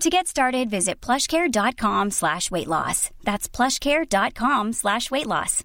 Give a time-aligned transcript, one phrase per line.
[0.00, 3.10] To get started, visit plushcare.com slash weight loss.
[3.24, 5.62] That's plushcare.com slash weight loss.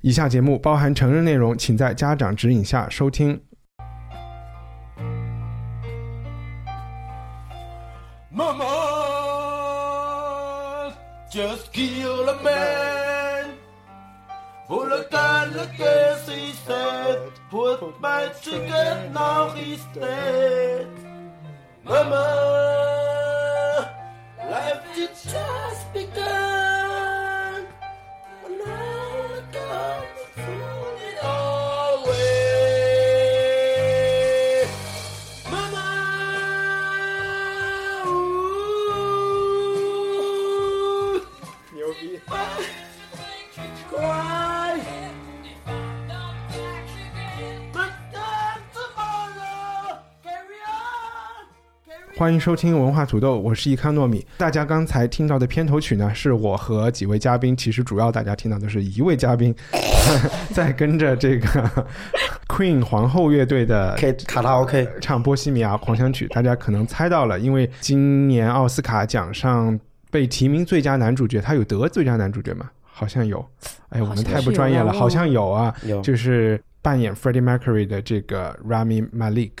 [0.00, 3.40] 以下节目包含成人内容，请在家长指引下收听。
[8.34, 8.64] Mama
[11.30, 12.95] just kill a man.
[14.69, 17.31] Against his head.
[17.49, 20.87] Put my chicken, now he's dead.
[21.83, 22.19] Mama,
[24.37, 27.65] life it just begun.
[28.49, 30.05] Now I got
[52.17, 54.25] 欢迎收听文化土豆，我是一康糯米。
[54.37, 59.53] 大家刚才听到的片头曲呢，是我和几位嘉宾，其实主要大家听到的是一位嘉宾，
[60.51, 61.87] 在跟着这个
[62.49, 69.79] Queen 皇后乐队的 K 卡拉 OK，唱《波西米亚狂想曲》，大家可能猜到了，因为今年奥斯卡奖上
[70.09, 72.67] 被提名最佳男主角，他有得最佳男主角吗？
[72.81, 73.45] 好像有。
[73.89, 79.51] 哎，我们太不专业了，好像有啊，有就是扮演 Freddie Mercury 的这个 Rami Malek。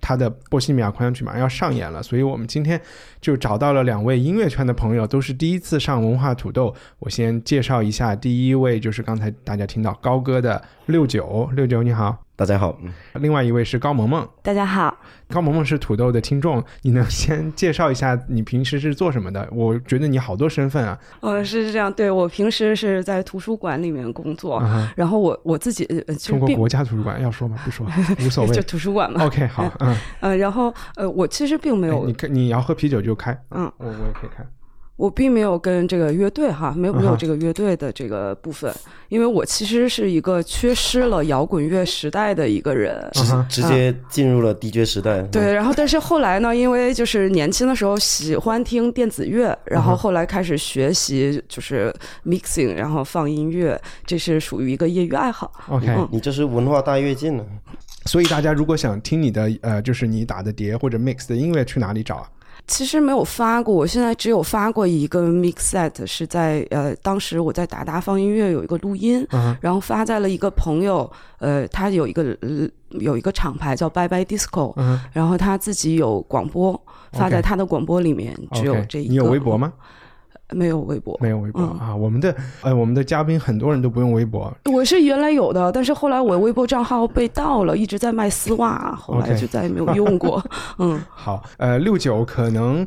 [0.00, 2.80] 他的《波西米亚狂想曲》马上要上演了，所以我们今天
[3.20, 6.74] 就找到了两位音乐圈的朋友，都是第一次上文化土豆。
[6.98, 12.18] 我先介绍一下，第一位就是刚才大家听到高歌的六九，六九你好。
[12.40, 14.96] 大家好，嗯另外一位是高萌萌，大家好，
[15.28, 19.46] 高萌萌是土豆的听众，你能先介绍一下你平时是做什么的？
[19.52, 25.84] 我觉得你好多身份啊，呃，是这样，对我平时是在图书馆里面工作，啊然后我我自己
[26.18, 27.58] 中国国家图书馆要说吗？
[27.62, 27.86] 不说，
[28.24, 28.54] 无所谓。
[28.54, 28.62] 就。
[28.62, 34.42] 图书馆嘛，OK，好，嗯， 呃，然后呃，我其实并没有，哎你你要喝啤酒就开，嗯，我我也可以开。
[35.00, 38.70] 我并没有跟这个乐队哈，没有没有这个乐队的这个部分，
[39.08, 43.10] 因为我其实是一个缺失了摇滚乐时代的一个人。
[43.48, 45.22] 直接进入了 DJ 时代。
[45.22, 51.90] 对，然后但是后来呢，因为就是年轻的时候喜欢听电子乐，然嗯后后来开始学习就是
[52.26, 55.50] mixing，然后放音乐，这是属于一个业余爱好。
[55.70, 57.44] OK，、嗯你这是文化大跃进呢。
[58.04, 62.28] 所以大家如果想听你的呃，就是你打的碟或者 mix 的音乐，去哪里找啊？
[62.70, 69.26] 其实没有发过，我现在只有发过一个 mix set，是在呃，当时我在达达放音乐有一个录音，
[69.60, 71.10] 然后发在了一个朋友，
[71.40, 74.72] 呃，他有一个呃有一个厂牌叫 Bye Bye Disco，、
[75.12, 76.80] 然后他自己有广播，
[77.12, 79.10] 发在他的广播里面，只有这一个。
[79.10, 79.72] 你有微博吗？
[80.52, 81.94] 没有微博，没有微博、嗯啊。
[81.94, 90.42] 我们的呃，我们的嘉宾很多人都不用微博，我是原来有的，但是后来我微博账号被盗了，一直在卖丝袜，后来就再也没有用过。
[90.78, 92.86] 嗯，好，呃，六九可能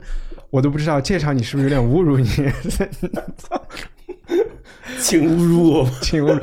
[0.50, 2.28] 我都不知道介绍你是不是有点侮辱你，
[5.00, 5.88] 请侮辱我！
[6.02, 6.40] 请侮辱。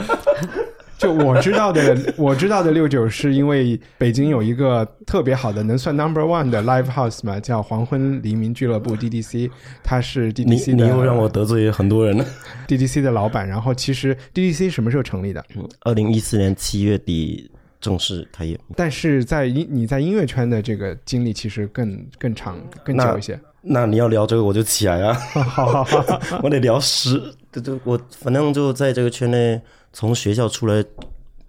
[1.00, 9.50] 就我知道的， 我知道的六九是因为北京有一个特别好的，能算 number one 的 live house 嘛，叫黄昏黎明俱乐部 DDC，
[9.82, 12.24] 它是 DDC 的你又让我得罪很多人了。
[12.68, 13.48] DDC 的老板。
[13.48, 15.42] 然后其实 DDC 什么时候成立的？
[15.80, 17.50] 二零一四年七月底
[17.80, 18.58] 正式开业。
[18.76, 23.40] 但是在音你在音乐圈的这个经历其实更更长更久一些。
[23.62, 25.12] 那你要聊这个，我就起来啊！
[25.32, 29.60] 好 好好， 我得聊十，对对，我反正就在这个圈内，
[29.92, 30.84] 从学校出来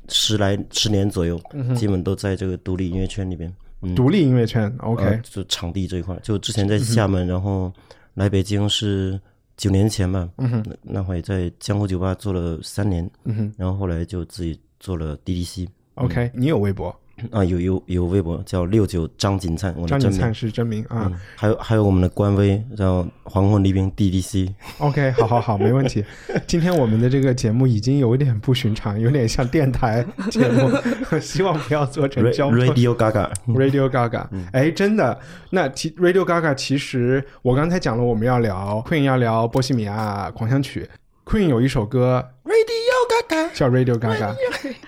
[0.09, 1.39] 十来十年左右，
[1.75, 3.53] 基本都在这个独立音乐圈里边。
[3.81, 7.73] 嗯，独立音乐圈，OK，、呃就场地这一块，就之前在厦门，然后
[8.13, 9.19] 来北京是
[9.57, 13.53] 九年前吧，嗯哼，那那会在江湖酒吧做了三年，嗯哼。
[13.57, 16.95] 然后后来就自己做了 DDC，OK，你有微博，
[17.29, 20.33] 啊，有有有微博叫六九张锦灿，我的张锦灿。
[20.33, 21.09] 是真名啊。
[21.11, 26.03] 嗯，还有还有我们的官微叫黄昏黎明 DDC，OK，好好好，没问题。
[26.47, 30.69] 今天我们的这个节目已经有点不寻常，有点像电台节目，
[31.19, 35.19] 希望不要做成 Ra- 交通 Radio Gaga，Radio Gaga，哎，嗯真的，
[35.49, 40.87] 那其 Radio Gaga 其实我刚才讲了，我们要聊 Queen，要聊波西米亚狂想曲。
[41.31, 44.35] Queen 有一首歌 Radio Gaga，叫 Radio Gaga，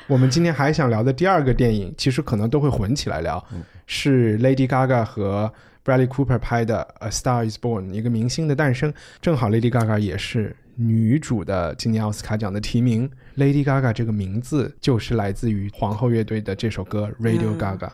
[0.07, 5.49] 我们今天还想聊的第二个电影，其实可能都会混起来聊，嗯是 Lady Gaga 和
[5.85, 8.93] Bradley Cooper 拍的《A Star Is Born》，一个明星的诞生。
[9.21, 13.09] 正好 Lady Gaga 也是女主的今年奥斯卡奖的提名。
[13.37, 17.89] Lady Gaga 这个名字就是来自于皇后乐队的这首歌《Radio 嗯 Gaga》。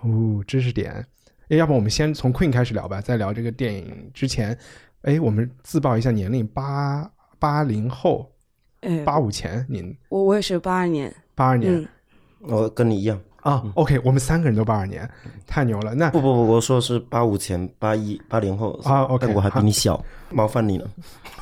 [0.00, 1.04] 哦，知识点。
[1.48, 4.58] 诶要不我们先从 Queen 开始聊吧，在聊这个电影之前，
[5.02, 8.30] 哎，我们自报一下年龄，八八零后，
[8.80, 11.88] 哎，八五前，您我我也是八二年，八二年、嗯，
[12.40, 15.08] 我跟你一样，啊？OK，我们三个人都八二年，
[15.46, 15.94] 太牛了。
[15.94, 20.90] 那不不不，我说是八五前八一八零后啊，OK，但我还比你小，麻烦你了。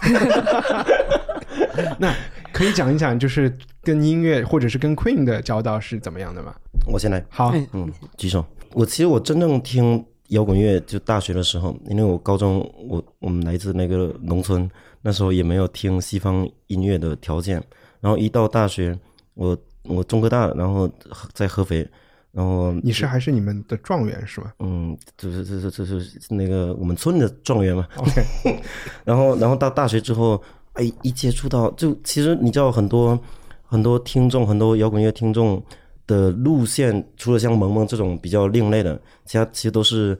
[1.98, 2.14] 那
[2.52, 6.54] 可以讲一讲，就是跟音乐或者是跟 Queen 的交道是怎么样的吗？
[6.86, 8.44] 我先来，好，哎嗯，举手。
[8.72, 12.58] 我其实我真正听摇滚乐就大学的时候，因为我高中
[12.88, 14.70] 我我们来自那个农村，
[15.02, 17.62] 那时候也没有听西方音乐的条件。
[18.00, 18.96] 然后一到大学，
[19.34, 20.88] 我我中科大，然后
[21.32, 21.88] 在合肥，
[22.30, 27.86] 然后你是还是你们的状元是吧嗯，就是就是就是那个我们村的状元嘛。
[27.96, 28.22] ？OK，
[29.04, 30.40] 然后然后到大学之后，
[30.74, 33.18] 哎，一接触到就其实你知道很多
[33.64, 35.60] 很多听众，很多摇滚乐听众
[36.06, 40.16] 的路线，除了像萌萌这种比较另类的，其他其实都是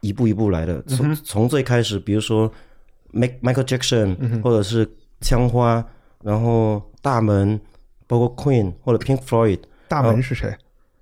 [0.00, 0.80] 一步一步来的。
[0.82, 2.50] 从、从最开始，比如说
[3.12, 4.88] Michael Jackson，、或者是
[5.20, 5.84] 枪花，
[6.22, 7.60] 然后大门，
[8.06, 10.54] 包括 Queen 或者 Pink Floyd、大门是谁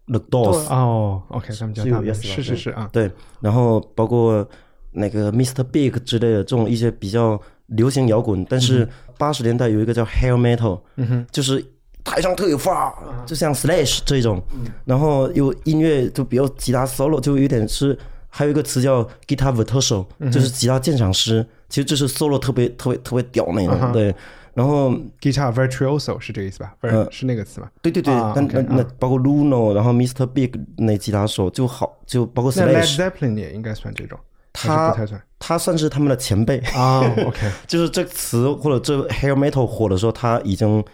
[0.07, 3.11] ？The Doors，、哦，OK，他们叫是有大门是是是啊，对，
[3.41, 4.49] 然后包括
[4.91, 5.63] 那个 Mr.
[5.63, 8.89] Big 之类的这种一些比较流行摇滚，但是
[9.19, 11.63] 八十年代有一个叫 Hair Metal，嗯，就是
[12.05, 12.95] 台上特有范儿，
[13.27, 14.43] 就像 Slash 这种，
[14.87, 17.97] 然后有音乐就比较吉他 solo 就有点是，
[18.29, 24.15] 还有一个词叫 guitar virtuoso，就是吉他鉴赏师，其实这是 solo 特别特别特别屌那种，对。
[24.55, 26.75] 然后，Guitar virtuoso 是这个意思吧？
[26.81, 27.71] 不是，呃是那个词吧？
[27.81, 30.27] 对对对，啊那那包括 Luno，然后 Mr.
[30.27, 34.19] Big 那吉他手就好，就包括那 Led Slash，Zeppelin 也应该算这种，
[34.53, 36.59] 他不太算他算是他们的前辈。
[36.75, 40.85] 啊？OK， 就是这词或者这 hair metal 火的时候，他已经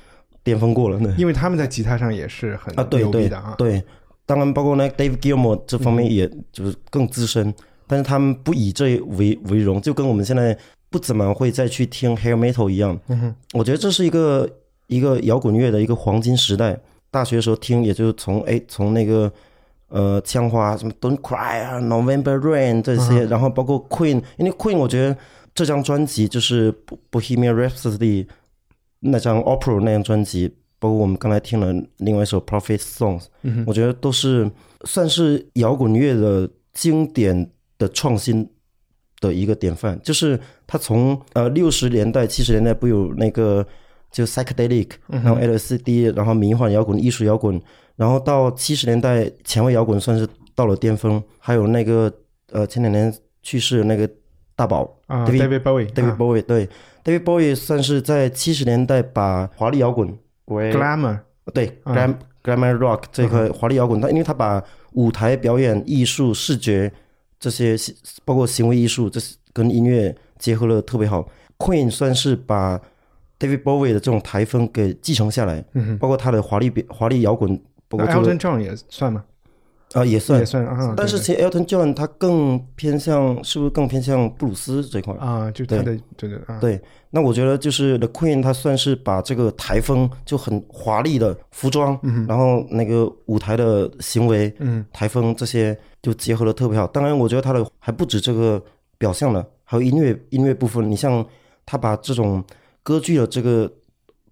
[0.42, 1.14] 巅峰过了呢。
[1.16, 3.54] 因为他们在吉他上也是很啊，对对的啊。
[3.56, 3.82] 对，
[4.26, 7.54] 当然包括那 Dave Gilmour 这方面也就是更资深，
[7.86, 10.56] 但是他们不以这为为荣，就跟我们现在
[10.90, 12.98] 不怎么会再去听 hair metal 一样。
[13.08, 14.48] 嗯哼，我觉得这是一个
[14.86, 16.78] 一个摇滚乐的一个黄金时代。
[17.10, 19.32] 大学的时候听，也就是从哎从那个
[19.88, 25.16] 呃枪花什么 Don't Cry 啊 November Rain 这些，然后包括 Queen，因为 Queen 我觉得
[25.54, 26.72] 这张专辑就是
[27.12, 27.98] 《Bohemian Rhapsody》
[28.98, 34.50] 那张 Opera 那张专辑，包括我们刚才听了另外一首 Prophet Songs，、嗯我觉得都是
[34.84, 37.48] 算是摇滚乐的经典
[37.78, 38.48] 的创新
[39.20, 40.00] 的一个典范。
[40.02, 43.66] 就是他从呃六十年代、七十年代不有那个
[44.10, 47.60] 就 psychedelic，然后 LSD，然后迷幻摇滚、艺术摇滚，
[47.96, 52.12] 然后到七十年代前卫摇滚算是到了巅峰，还有那个
[52.52, 53.12] 呃前两年
[53.42, 54.08] 去世的那个
[54.56, 56.16] 大宝啊 Bowie，David 啊。
[56.16, 56.68] Bowie，对
[57.04, 61.18] ，David Bowie 算是在七十年代把华丽摇滚归 Glamour，
[61.52, 64.62] 对嗯 glam glamour rock 这块华丽摇滚，他因为他把
[64.92, 66.92] 舞台表演艺术、视觉
[67.50, 67.76] 这些，
[68.24, 71.28] 包括行为艺术，这是跟音乐结合的特别好。
[71.58, 72.80] Queen 算是把
[73.38, 77.56] David Bowie 的这种台风给继承下来，嗯，包括他的华丽表华丽摇滚，
[77.88, 79.24] 包那括这个 Elton John 也算吗？
[79.94, 80.44] 啊也算也。
[80.44, 85.14] 算啊，但是其实 Elton John 他更偏向，是不是更偏向布鲁斯这块？
[85.14, 86.78] 啊，就他的对对啊，对，
[87.10, 96.86] 那我觉得就是 The Queen，他算是把这个台风就很华丽的服装，然后那个舞台的行为，嗯台风这些就结合的特别好。
[96.88, 98.62] 当然，我觉得他的还不止这个
[98.98, 100.90] 表象了，还有音乐音乐部分。
[100.90, 101.24] 你像
[101.64, 102.42] 他把这种
[102.82, 103.70] 歌剧的这个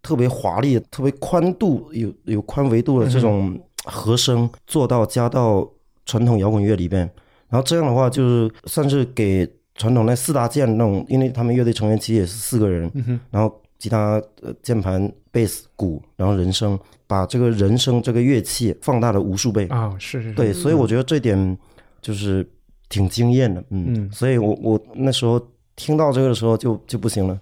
[0.03, 5.69] 特别华丽、特别宽度有有宽维度的这种和声做到加到
[6.07, 7.01] 传统摇滚乐里边，
[7.49, 12.91] 然后这样的话就是算是给传统那四大件那种，因为他们乐队成员其实也是四个人，
[13.31, 19.67] 然后吉他、呃键盘、贝斯、鼓，然后人声，把这个人声这个乐器放大了无数倍。
[19.67, 21.59] 啊，是是是，对，所以我觉得这点
[22.01, 22.47] 就是
[22.89, 24.13] 挺惊艳的，嗯，嗯。
[24.13, 25.41] 所以我我那时候
[25.75, 27.37] 听到这个的时候就就不行了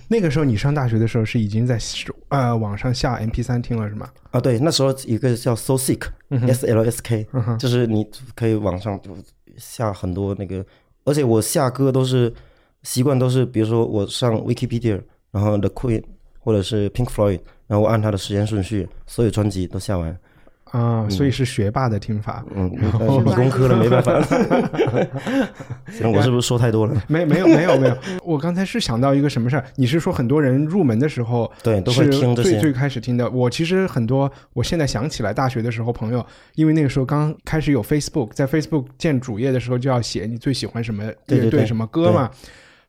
[0.08, 1.78] 那个时候你上大学的时候是已经在
[2.28, 4.08] 呃网上下 MP 三听了是吗？
[4.30, 4.40] 啊。
[4.40, 7.26] 对，那时候有一个叫 So Sick，S、嗯哼 L S K，、
[7.58, 9.16] 就是你可以网上就
[9.56, 10.64] 下很多那个，
[11.04, 12.32] 而且我下歌都是
[12.82, 15.00] 习惯都是，比如说我上 Wikipedia，
[15.30, 16.02] 然后 The Queen
[16.38, 20.16] 或者是 Pink Floyd，然后我按它的时间顺序，所有专辑都下完。
[20.70, 22.44] 啊，所以是学霸的听法。
[22.54, 24.20] 嗯，理工科的没办法。
[25.90, 27.02] 行，我是不是说太多了？
[27.08, 32.50] 没没有没有没有，我刚才是想到一个什么事儿，你是说很多人入门的时候对，都会是听这些。
[32.50, 33.28] 最最开始听的。
[33.30, 42.30] 我其实很多，我现在想起来，大学的时候朋友，因为那个时候刚开始有 Facebook，在 Facebook 建主页的时候就要写你最喜欢什么乐队对对对什么歌嘛。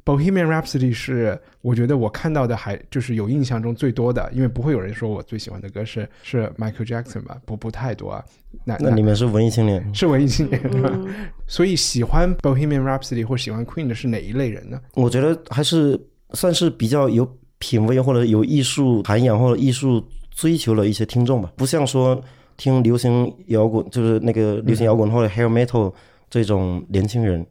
[0.09, 8.25] Bohemian Rhapsody 是我觉得我看到的还就是有印象中最多的，因为不会有人说我最喜欢的歌是是 Michael Jackson 吧，不不太多啊。
[8.63, 10.89] 那那你们是文艺青年，是文艺青年对吧？
[10.91, 11.07] 嗯
[11.45, 14.81] 所以喜欢 Bohemian Rhapsody 或喜欢 Queen 的是哪一类人呢？
[14.95, 15.99] 我觉得还是
[16.31, 17.27] 算是比较有
[17.59, 22.19] 品味或者有艺术涵养或者艺术追求的一些听众吧，不像说
[22.57, 25.93] 听流行摇滚，就是那个流行摇滚或者 hair metal
[26.31, 27.45] 这种年轻人。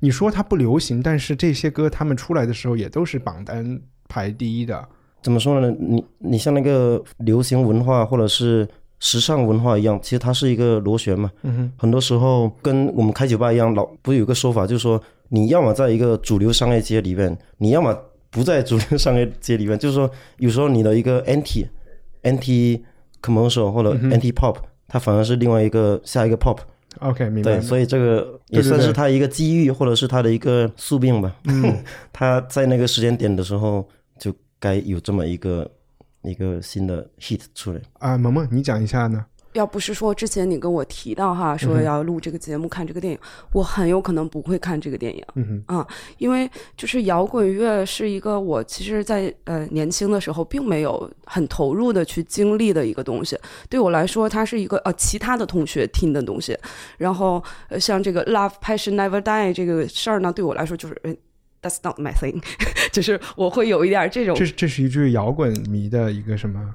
[0.00, 4.84] 你说它不流行，但是这些歌他们出来的时候也都是榜单排第一的。
[5.22, 5.70] 怎么说呢？
[5.78, 8.66] 你你像那个流行文化或者是
[8.98, 11.30] 时尚文化一样，其实它是一个螺旋嘛。
[11.42, 17.94] 嗯哼，很多时候跟我们开酒吧一样，老不是有个说法，就是说你要么在一个主流商业街里面，你要么
[18.30, 19.78] 不在主流商业街里面。
[19.78, 21.66] 就是说，有时候你的一个 anti
[22.22, 22.80] anti
[23.20, 24.56] commercial 或者 anti pop，、
[24.88, 26.58] 它反而是另外一个下一个 pop。
[26.98, 27.52] OK，明白。
[27.52, 31.34] 对，所以这个也算是他一个机遇，或者是他的一个宿命吧。
[31.44, 31.82] 嗯
[32.12, 35.70] 他在那个时间点的时候，就该有这么一个
[36.22, 37.80] 一个新的 hit 出来。
[38.00, 39.24] 啊，萌萌，你讲一下呢？
[39.52, 43.18] 要不是说之前你跟我提到哈，说要录这个节目看这个电影，
[43.52, 45.24] 我很有可能不会看这个电影。
[45.34, 45.86] 嗯哼，
[46.18, 53.38] 因为就是摇滚乐是一个我其实在，呃年轻的时候并没有很投入的去经历的一个东西。
[53.68, 56.56] 对我来说，它是一个呃其他的同学听的东西。
[56.98, 61.00] 然后呃像这个 Love Passion Never Die 这个事儿呢，对我来说就是。
[61.04, 61.14] 呃
[61.62, 62.42] That's not my thing，
[62.90, 66.74] 就是我会有一点这种这，这是一句摇滚迷的一个什么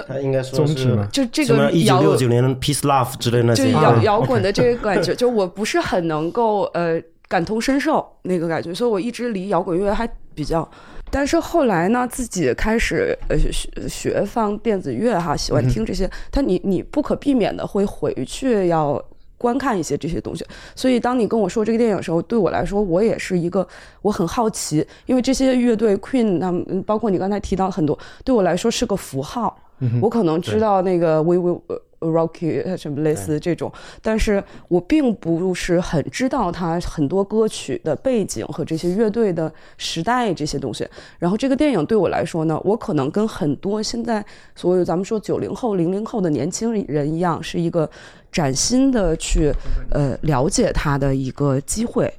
[0.00, 0.96] 他应该说宗旨？
[1.12, 3.64] 就这个一九六九年 Peace Love 之类那些。
[3.64, 10.66] 就摇啊摇滚的这个感觉， 就我不是很能够呃感同身受那个感觉，所以我一直离摇滚乐还比较。
[11.10, 18.98] 但是后来呢，自己开始呃学学放电子乐哈，喜欢听这些，但你你不可避免的会回去要
[19.36, 20.42] 观看一些这些东西。
[20.74, 23.66] 所以当你跟我说这个电影的时候，对我来说，我也是一个
[24.00, 29.58] 我很好奇，因为这些乐队 Queen 他们，包括你刚才提到很多，对我来说是个符号。
[30.00, 31.60] 我可能知道那个 We Will
[32.00, 40.84] Rock You 什么类似这种，但是我并不是很知道他很多歌曲的背景和这些乐队的时代这些东西。
[41.20, 44.24] 然后这个电影对我来说呢，我可能跟很多现在
[44.56, 47.88] 所有咱们说九零后、零零后的年轻人一样，是一个
[48.32, 49.52] 崭新的去
[49.92, 52.12] 呃了解他的一个机会。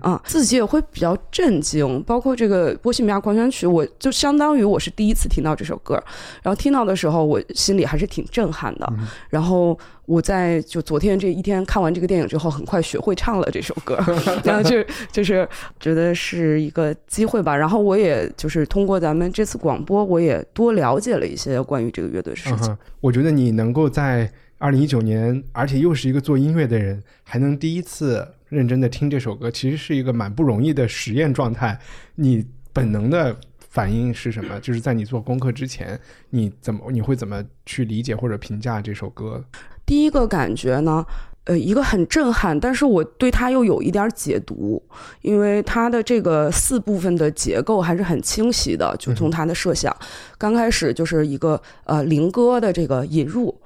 [0.00, 5.94] 啊，自己也会比较震惊，包括这个《波西米亚狂想曲》，我就相当于我是第一次听到这首歌，
[6.42, 8.92] 然后听到的时候，我心里还是挺震撼的。
[9.28, 13.98] 然后我在就昨天这一天看完这个电影之后，很快学会唱了这首歌，
[14.44, 15.48] 然后就就是
[15.78, 17.56] 觉得是一个机会吧。
[17.56, 22.72] 然后我也就是通过咱们这次广播，我也多了解了一些关于这个乐队的事情。
[22.72, 31.78] 嗯，我觉得你能够在二零一九年，而且又是一个做音乐的人，还能第一次认真的听这首歌，其实是一个蛮不容易的实验状态。
[32.16, 33.34] 你本能的
[33.70, 34.60] 反应是什么？
[34.60, 35.98] 就是在你做功课之前，
[36.30, 39.42] 你怎么你会怎么去理解或者评价这首歌？
[39.86, 41.04] 第一个感觉呢，
[41.44, 44.82] 呃，一个很震撼，但是我对它又有一点解读，
[45.22, 49.96] 因为它的这个四部分的结构还是很清晰的，就从它的设想，
[50.36, 53.56] 刚开始就是一个呃灵歌的这个引入，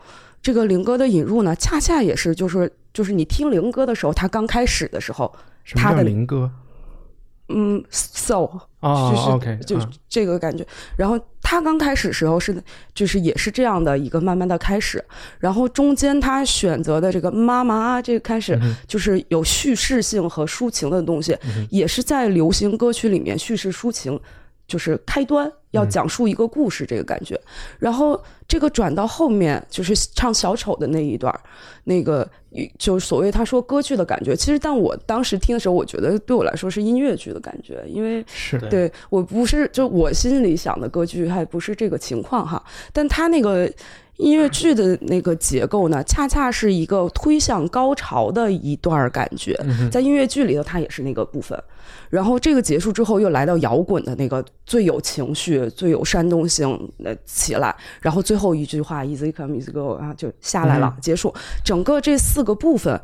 [0.42, 5.30] 这个灵歌的引入呢，恰恰也是就是就是你听灵歌的时候，它刚开始的时候，
[5.74, 6.50] 他的灵歌？
[7.48, 8.48] 嗯，so
[8.80, 10.66] 哦就是，OK，就这个感觉。
[10.96, 12.56] 然后他刚开始时候是，
[12.94, 15.04] 就是也是这样的一个慢慢的开始，
[15.38, 21.36] 然后中间他选择的这个妈妈这个开始就是有叙事性和抒情的东西，
[21.68, 24.18] 也是在流行歌曲里面叙事抒情。
[24.66, 27.38] 就是开端要讲述一个故事，这个感觉，
[27.78, 31.40] 然后这个转到后面就是唱小丑的那一段儿，
[31.84, 32.28] 那个
[32.78, 34.34] 就是所谓他说歌剧的感觉。
[34.34, 38.58] 其实，但我当时听的时候，我觉得对我来说是音乐剧的感觉，因为是。
[38.58, 38.68] 对。
[38.70, 43.70] 对我不是就我心里想的歌剧还不是这个情况哈，但他那个
[44.16, 49.58] 音乐剧的那个结构呢，恰恰是一个推向高潮的一段感觉，
[49.90, 51.60] 在音乐剧里头它也是那个部分。
[52.10, 61.34] 然后这个结束之后，又来到摇滚的那个最有情绪、最有煽动性的起来，然后最后一句话 “easy come easy go” 啊，就下来了，结束。
[61.64, 63.00] 整个这四个部分，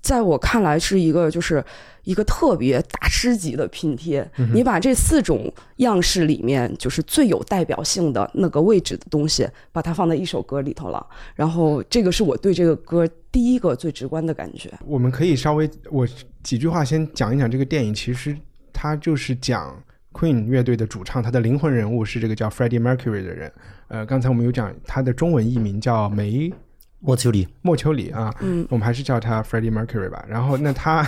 [0.00, 1.64] 在我看来是一个就是
[2.04, 4.28] 一个特别大师级的拼贴。
[4.52, 11.04] 你把这四种样式里面，就是最有代表性的那个位置的东西，把它放在一首歌里头了。
[11.34, 14.70] 然后这个是我对这个歌第一个最直观的感觉。
[14.84, 16.06] 我们可以稍微我
[16.42, 18.36] 几句话先讲一讲这个电影，其实
[18.72, 23.50] 它就是讲 Queen 乐队的主唱，他的灵魂人物是这个叫 Freddie Mercury 的人。
[23.88, 26.52] 呃，刚才我们有讲他的中文译名叫梅
[27.00, 30.24] 莫丘里，莫丘里啊，嗯我们还是叫他 Freddie Mercury 吧。
[30.28, 31.06] 然后，那他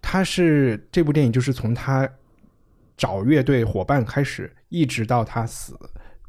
[0.00, 2.08] 他是这部电影就是从他
[2.96, 5.74] 找乐队伙伴开始，一直到他死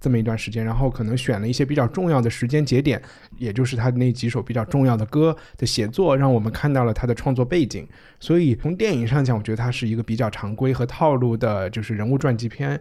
[0.04, 3.02] 这么一段时间，然后可能选了一些比较重要的时间节点，
[3.38, 7.88] 也就是他那几首比较重要的歌的写作，让我们看到了他的创作背景。
[8.20, 12.78] 所以从电影上讲，我觉得它是一个比较常规和套路的，就是人物传记片。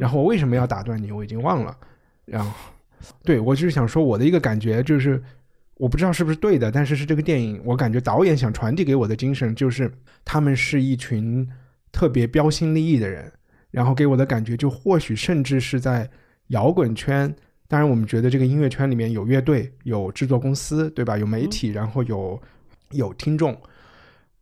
[0.00, 1.76] 然后我为什么要打断你，我已经忘了。
[2.24, 2.52] 然后，
[3.22, 5.22] 对我就是想说，我的一个感觉就是，
[5.76, 9.88] 我不知道是不是对的，但是是这个电影，我感觉导演想传递给我的精神就是，
[10.24, 11.48] 他们是一群
[11.92, 13.30] 特别标新立异的人，
[13.70, 16.10] 然后给我的感觉就或许甚至是在
[16.48, 17.34] 摇滚圈。
[17.66, 21.16] 当然，我们觉得这个音乐圈里面有乐队、有制作公司，对吧？
[21.16, 22.40] 有媒体，然后有
[22.90, 23.56] 有听众。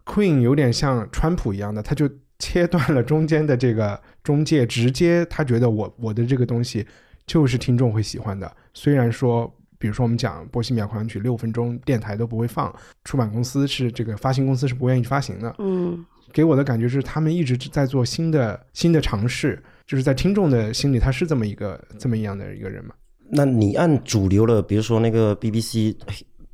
[0.05, 6.85] Queen 有点像川普一样的，他就切断了中间的这个中介，直接他觉得我我的这个东西
[7.25, 8.53] 就是听众会喜欢的。
[8.75, 12.73] 虽然说，比如说我们讲《波西米亚狂想曲》六分钟，电台都不会放，
[13.03, 15.53] 出版公司是这个发行公司是不愿意发行的。
[15.59, 22.95] 嗯给我的感觉是，他们一直在做新的新的尝试，就是在听众的心里，他是这么一个这么一样的一个人嘛？
[23.29, 25.97] 那你按主流的，比如说那个 BBC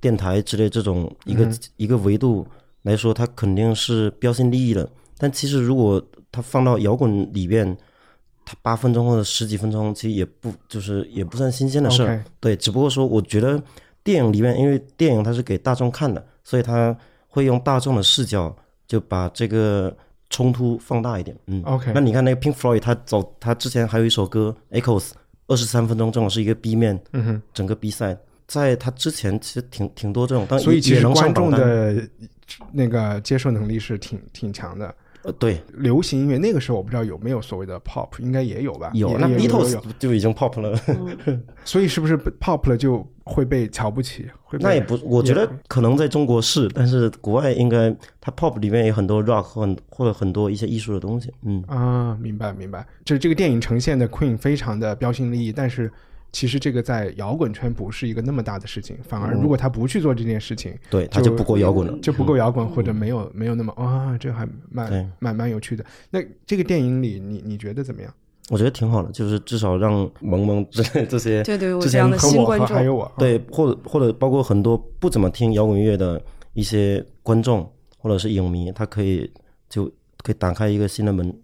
[0.01, 2.49] 电台之类这种一个、一个维度
[2.83, 4.91] 来说，它肯定是标新立异的。
[5.19, 7.77] 但其实如果它放到摇滚里边，
[8.49, 13.63] 它八分钟或者十几分钟，其实也不就是也不算新鲜的事对，只不过说我觉得
[14.03, 19.95] 电影里面，因为电影它是给大众看的，所以它会用大众的视角就把这个
[20.31, 21.37] 冲突放大一点。
[21.45, 25.11] 嗯 OK 那你看那个 Pink Floyd，他走他之前还有一首歌 Echoes，
[25.47, 31.35] 二十三分钟，正好是一个 B 面，嗯哼，整个比赛在他之前其实挺挺多这种，但所以其实观。
[31.35, 32.09] 众的
[32.73, 34.95] 那个接受能力是挺挺强的。
[35.29, 38.91] 呃，对，流行音乐那个时候我不知道有没有所谓的 pop，应该也有吧？
[38.95, 40.75] 有那 Beatles 就已经 pop 了，
[41.65, 44.27] 所以是不是 pop 了就会被瞧不起？
[44.45, 51.31] 会那也不，我觉得可能在中国是，但是国外应该它 pop 里面有很多 rock 或很或者很多一些艺术的东西。
[51.43, 52.87] 嗯，啊，明白明白。
[53.05, 55.93] 就是这个电影呈现的 Queen 非常的标新立异，但是
[56.33, 61.99] 其实这个在摇滚圈不是一个那么大的事情，反而如果他不去做这件事情，对，他就不够摇滚了。
[62.01, 65.85] 就不够摇滚，或者没有没有那么啊，这还蛮蛮蛮有趣的。
[66.11, 68.13] 那这个电影里，你你觉得怎么样？
[68.51, 76.23] 我觉得挺好的，就是至少让萌萌 之类这些对对，我之这样前和我的新观众，和还有我，对，或者或者包括很多不怎么听摇滚乐的
[76.55, 79.31] 一些观众或者是影迷，他可以
[79.69, 79.85] 就
[80.23, 81.35] 可以打开一个新的门，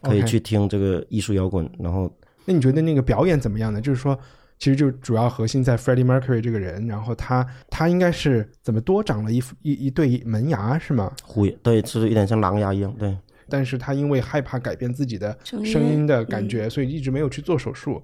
[0.00, 2.10] 可以去听这个艺术摇滚，然后
[2.44, 3.80] 那你觉得那个表演怎么样呢？
[3.80, 4.18] 就是说，
[4.58, 11.12] 其实就主要核心在 Freddie Mercury 这个人，然后他他应该是怎么多长了一副一一对门牙是吗？
[11.22, 13.16] 虎也对，就是有点像狼牙一样，对，
[13.48, 18.02] 但是他因为害怕改变自己的声音声音的感觉，所以一直没有去做手术。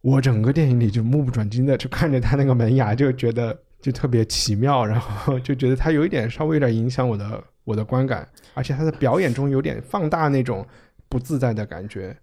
[0.00, 10.64] 我整个电影里就目不转睛的就看着他那个门牙，就觉得就特别奇妙，然后就觉得他有一点稍微有点影响我的我的观感，而且他的表演中有点放大那种
[11.08, 12.16] 不自在的感觉。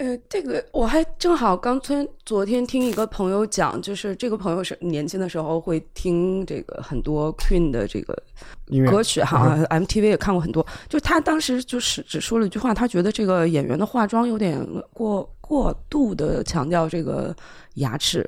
[0.00, 8.16] 呃，这个我还正好刚从昨天听一个朋友讲，就是这个朋友是年轻的时候会听这个很多 Queen 的这个
[8.90, 10.66] 歌曲哈、MTV 也看过很多。
[10.88, 14.58] 就他当时就是只说了一句话，他觉得这个演员的化妆有点
[14.94, 17.36] 过过度的强调这个
[17.74, 18.26] 牙齿。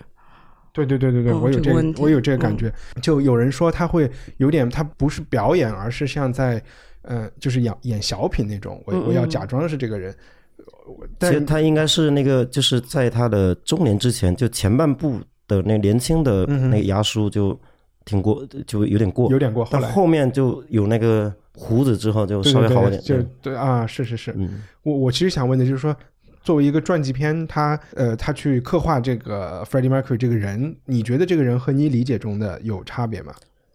[0.75, 2.75] 对对对对对，嗯我有这个这个问题我有这个感嗯觉。
[3.01, 6.63] 就有人说他会有点，他不是表演，而是像在，
[7.01, 8.83] 呃，就是演演小品那种。
[8.85, 10.19] 我嗯我要嗯假装是这个人，我
[10.57, 17.59] 其但实他应该是那个，就是在他的中年之前，就前半部的那年轻的嗯那个牙叔就
[18.05, 19.65] 挺过，就有点过，有点过。
[19.65, 24.33] 后来但后面就有那个胡子之后就稍微好一点，就对对啊，是是是。
[24.37, 25.95] 嗯，我我其实想问的就是说，
[26.43, 33.33] 作为一个传记片，他呃，他去刻画这个 Freddie Mercury 这个人，你觉得这个人和你理解中的有差别吗？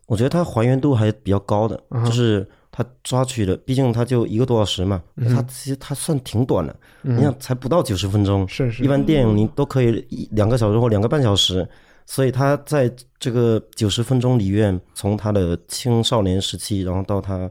[0.08, 11.68] 我觉得他还原度还比较高的，就是他抓取的，毕竟他就一个多小时嘛，嗯他其实他算挺短的，嗯你想才不到九十分钟，是是一般电影你都可以一两个小时或两个半小时，
[12.06, 17.50] 所以他在这个九十分钟里面，从他的青少年时期，然后到他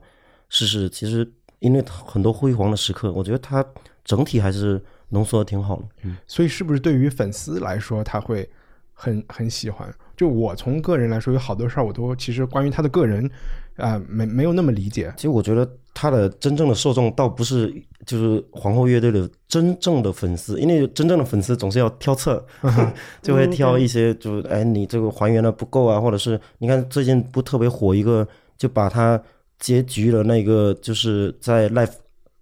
[0.49, 3.65] 逝世，其实因为很多辉煌的时刻，我觉得他
[4.05, 5.83] 整体还是浓缩的挺好的。
[6.05, 8.49] 嗯，所以是不是对于粉丝来说，他会
[8.93, 9.93] 很很喜欢？
[10.17, 13.29] 就我从个人来说，有好多事儿我都其实关于他的个人，
[13.77, 15.13] 啊、没没有那么理解。
[15.17, 17.73] 其实我觉得他的真正的受众倒不是
[18.05, 22.45] 就是皇后乐队的真正的粉丝，因为真正的粉丝总是要挑刺儿，
[23.23, 29.21] 就会挑一些就哎你这个还原的不够啊，或者是你看最近不特别火一个，就把他
[29.59, 31.95] 结局的那个就是在 Life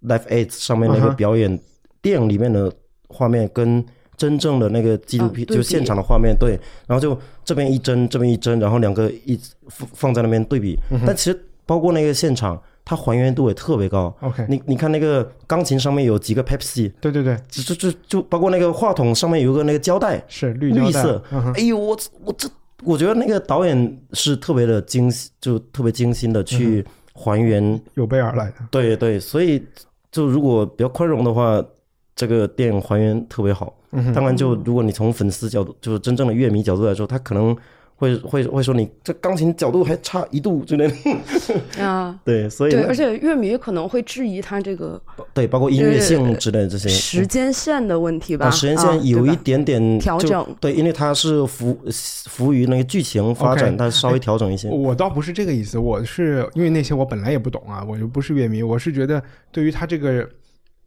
[0.03, 1.59] Life Eight 上面那个表演、
[2.01, 2.71] 电影里面的
[3.07, 3.83] 画面跟
[4.17, 12.61] 真正的那个纪录片、啊就现场的画面对，然后就这边一帧这边一帧，然后两个一放放在那边对比，但其实包括那个现场。
[12.87, 14.15] 它还原度也特别高。
[14.21, 21.19] OK，你你看那个钢琴上面有几个 Pepsi，对对对，就就就就包括那个话筒上面有个那个胶带，是绿绿色
[21.55, 22.47] 哎呦，我我这
[22.83, 27.81] 我觉得那个导演是特别的精细，就特别精心的去嗯还原。
[27.95, 28.57] 有备而来的。
[28.69, 29.59] 对对，所以
[30.11, 31.59] 就如果比较宽容的话，
[32.15, 33.75] 这个电影还原特别好。
[33.91, 37.55] 嗯当然，就如果你从粉丝角度，就是真正的乐迷角度来说，他可能
[37.97, 40.95] 会会会说你这钢琴角度还差一度之类的。
[41.81, 45.01] 啊， 对，所以对，而且乐迷可能会质疑他这个
[45.33, 46.89] 对，包括音乐性之类的这些。
[46.89, 50.55] 时间线的问题吧，啊，时间啊线有一点点就调整。
[50.59, 51.77] 对，因为它是服
[52.27, 54.67] 服务于那个剧情发展它稍微调整一些。
[54.69, 60.27] 我倒不是这个意思，我是因为那些我本来也不懂啊，我就不是乐迷，我是觉得对于他这个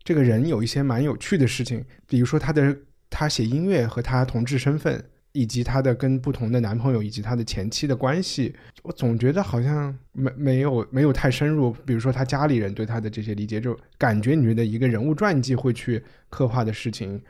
[0.04, 2.76] 这个人有一些蛮有趣的事情，比如说他的
[3.10, 17.20] 她写音乐和她同志身份，以及她的跟不同的男朋友以及她的前妻的关系，我总觉得好像没没有没有太深入，比如说她家里人对她的这些理解，就感觉你觉得一个人物传记会去刻画的事情，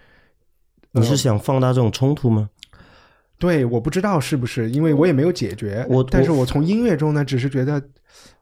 [0.92, 2.50] 你是想放大这种冲突吗？
[3.38, 5.86] 对，我不知道是不是，因为我也没有解决。
[5.88, 7.80] 我但是我我从音乐中呢，只是觉得，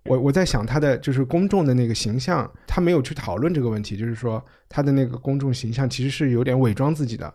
[0.07, 7.33] 我我在想他的就是公众的那个形象，他没有去讨论这个问题，就是说他的那个公众形象其实是有点伪装自己的。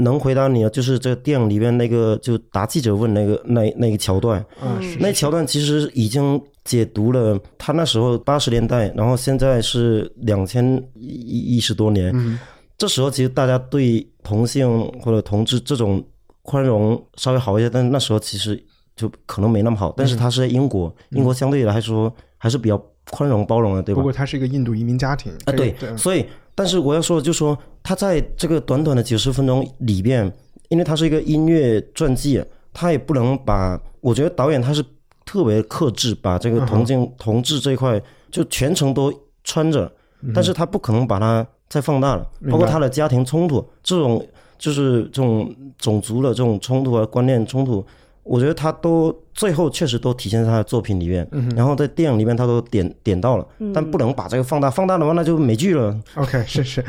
[0.00, 12.38] 能回答你啊就是这个电影里面那个就答记者问那个那那个桥段，嗯，是那桥段其实已经解读了他那时候八十年代，然后现在是两千一一十多年，嗯
[12.76, 16.00] 这时候其实大家对同性或者同志这种
[16.48, 18.58] 宽容稍微好一些，但是那时候其实
[18.96, 19.92] 就可能没那么好。
[19.94, 24.00] 但是他是在英国，英国相对来说还是比较宽容包容的，对吧？
[24.00, 24.04] 不？
[24.04, 30.32] 过他是一个印度移民家庭啊，对，所以，但是我要说的就是说，他在这个短短的九十分钟里边，
[30.70, 34.82] 因为他是一个音乐传记，他也不能把，我觉得导演他是
[35.26, 39.12] 特别克制，把这个同性、同志这一块就全程都
[39.44, 39.92] 穿着，
[40.34, 44.26] 但是他不可能把它再放大了，包括他的家庭冲突这种，
[44.58, 47.84] 就是这种种族的这种冲突啊，观念冲突。
[48.24, 55.98] 我觉得他都最后确实都体现在他的作品里面，然后在电影里面他都点点到了，但不能把这个放大，放大的话那就美剧了。
[56.14, 56.84] OK， 是是，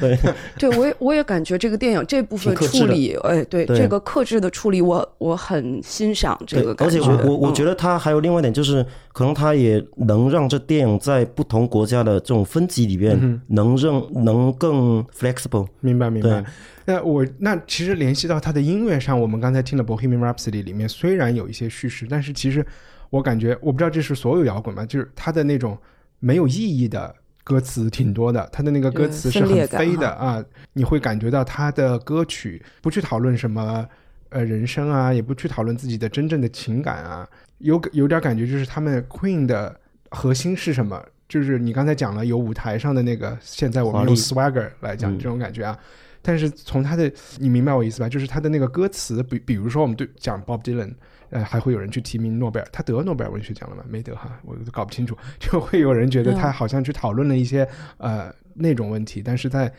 [0.58, 6.97] 对我也我也感觉这个电影这部分处理，哎，对对这个克制的处理我，我很欣赏这个，感觉。
[6.99, 15.65] 而且我我我嗯觉得他还有另外一点，就是可能他也能让这电影在不同国家的这种分级里嗯面，能让能更 flexible。
[15.79, 16.43] 明白明白对。
[16.89, 22.65] 那我那其实联系到他的音乐上，我们刚才听的《Bohemian Rhapsody》里面虽然有一些叙事，但是其实
[23.12, 24.84] 我感觉我不知道这是所有摇滚吗？
[24.88, 25.78] 就是他的那种
[26.17, 33.88] 没有意义的歌词挺多的，他的那个歌词是很飞的啊，你会感觉到他的歌曲不去讨论什么
[34.30, 40.99] 呃人生啊，也不去讨论自己的真正的情感啊，有有点感觉就是他们 Queen 的核心是什么？
[41.28, 45.78] 就是你刚才讲了有舞台上的那个，现在我们用 swagger 来讲嗯这种感觉啊。
[46.21, 48.10] 但是从他的，你明白我意思吧？
[48.10, 50.93] 就是他的那个歌词，比比如说我们对讲 Bob Dylan，
[51.29, 53.84] 呃，还会有人去提名诺贝尔，他得诺贝尔文学奖了吗？
[53.88, 55.17] 没得哈，我都搞不清楚。
[55.39, 59.71] 就会有人觉得他好像去讨论了一些呃那种问题，但是在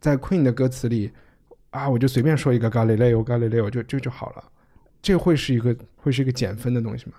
[0.00, 1.10] 在 Queen 的歌词里
[1.70, 4.44] 啊，我就随便说一个 Galileo Galileo 就就就好了。
[5.02, 7.12] 这会是一个会是一个减分的东西吗？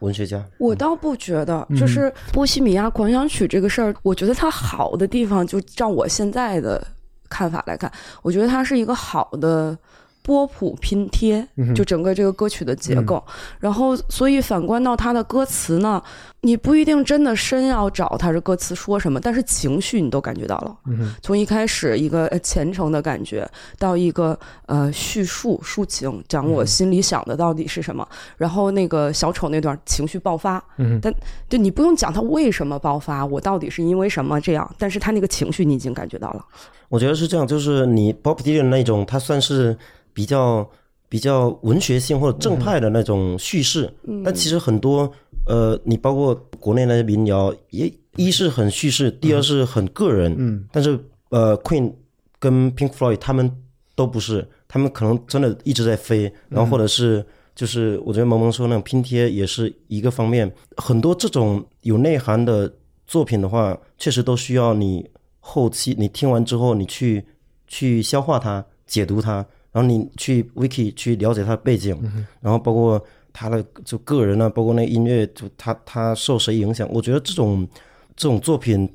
[0.00, 2.00] 文学家，我倒不觉得，嗯就是
[2.32, 6.86] 《波西米亚狂想曲》这个事儿，我觉得它好的地方，就照我现在的
[7.28, 7.90] 看法来看，
[8.22, 9.76] 我觉得它是一个好的
[10.24, 13.22] 波谱拼贴就整个这个歌曲的结构。
[13.60, 16.02] 然后，所以反观到他的歌词呢，
[16.40, 20.74] 你不一定真的深要找他这歌词说什么，但是情绪你都感觉到了。
[20.86, 23.46] 嗯，从一开始一个呃虔诚的感觉，
[23.78, 28.08] 到一个呃叙述抒情，讲我心里想的到底是什么，
[28.38, 31.14] 然后那个小丑那段情绪爆发，嗯哼，
[31.50, 36.42] 就你不用讲他为什么爆发，我到底是因为什么这样，但是他那个情绪你已经感觉到了。
[36.88, 39.76] 我觉得是这样，就是你 Bob Dylan 那种，他算是
[40.14, 40.66] 比较
[41.10, 44.22] 比较文学性或者正派的那种叙事，嗯。
[44.22, 45.12] 但其实很多
[45.46, 50.98] 呃，你包括国内那些民谣，也一是很叙事，第二是很个人，嗯，但是
[51.28, 51.92] 呃，Queen
[52.38, 53.50] 跟 Pink Floyd 他们
[53.94, 57.24] 都不是，他们可能真的一直在飞，然后或者是
[57.54, 62.72] 就是我觉得萌萌说那种拼贴也是一个方面，很多这种有内涵的
[63.06, 65.08] 作品的话，确实都需要你
[65.40, 67.22] 后期你听完之后，你去
[67.66, 72.00] 去消化它、解读它，然后你去 wiki 去了解他的背景，
[72.40, 77.68] 然后包括他的就个人啊，包括那音乐，就他他受谁影响，我觉得这种
[78.14, 78.88] 这种作品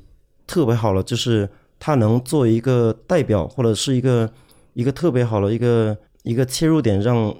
[0.46, 1.46] 特别好了，就是
[1.78, 4.32] 他能做一个代表，或者是一个
[4.72, 7.36] 一个特别好的一个一个切入点让，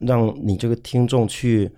[0.00, 1.70] 让你这个听众去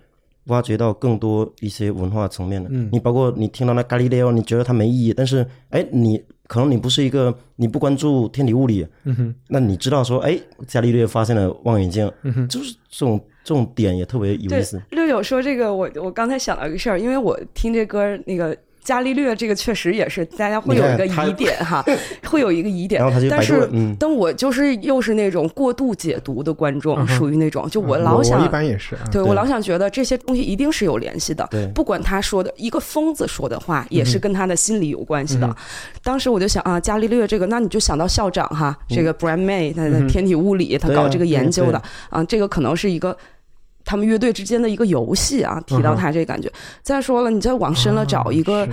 [0.45, 2.67] 挖掘到更多一些文化层面的。
[2.73, 18.55] 嗯你包括你听到那咖喱 Leo，你觉得它没意义，但是哎，你可能你不是一个你不关注天体物理，嗯哼，那你知道说，哎，伽利略发现了望远镜，嗯哼，就是这种这种点也特别有意思。，六九说这个，我我刚才想到一个事儿，因为我听这歌那个。
[18.83, 21.83] 伽利略这个确实也是大家 会有一个疑点哈，
[22.25, 23.69] 会有一个疑点但是
[23.99, 35.55] 但我就是又是那种过度解读的观众，嗯属于那种就我嗯老想我一般也是啊，对我老想觉得这些东西一定是有联系的，不管他说的一个疯子说的话，也嗯是跟他的心理有关系的。
[36.03, 43.15] 当时我就想啊，伽利略这个，那你就想到校长哈，这个 Brian May，他的嗯天体物理，他搞这个研究的啊，这个可能是一个。
[43.85, 46.51] 他们乐队之间的一个游戏啊，提到他这感觉。
[46.81, 48.67] 再说了，你再往深了找一个，啊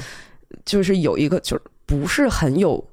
[0.65, 2.85] 就是有一个就是不是很有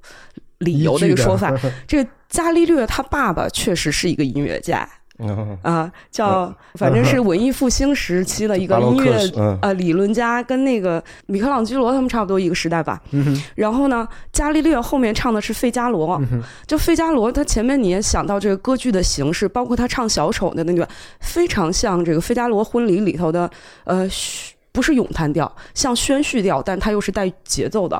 [0.60, 1.53] 理由的一个说法。
[1.88, 4.88] 这个伽利略他爸爸确实是一个音乐家，
[5.19, 13.01] 嗯啊，叫反正是文艺复兴时期的一个 音乐嗯呃理论家，跟那个米开朗基罗他们差不多一个时代吧。
[13.12, 16.21] 嗯然后呢，伽利略后面唱的是费加罗，
[16.65, 20.88] 就费加罗，他前面你也想到这个歌剧的形式，包括他唱小丑的那段，
[21.19, 23.49] 非常像这个费加罗婚礼里头的
[23.86, 24.08] 呃。
[24.10, 27.99] 嘘不是咏叹调，像宣叙调，但它又是带节奏的。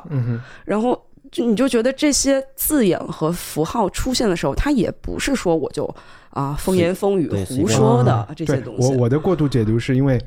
[0.64, 0.96] 然后
[1.32, 5.92] 就你就觉得这些字眼和符号出现的时候，它也不是说我就
[6.30, 8.92] 啊风言风语胡说的啊这些东西。
[8.92, 10.20] 我我的过度解读是因为。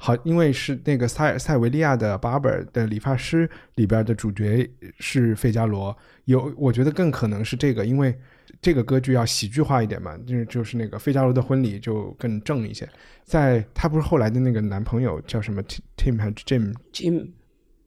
[0.00, 4.64] 好，因为是那个塞塞维利亚的 barber 的理发师里边的主角
[5.00, 5.92] 是费加罗，
[6.26, 8.16] 有我觉得更可能是这个，因为
[8.62, 12.88] 这个歌剧要喜剧化一点嘛，就是就是那个费加罗的婚礼就更正一些。
[13.24, 16.72] 在他不是后来的那个男朋友叫什么 Tim Tim 还是 Jim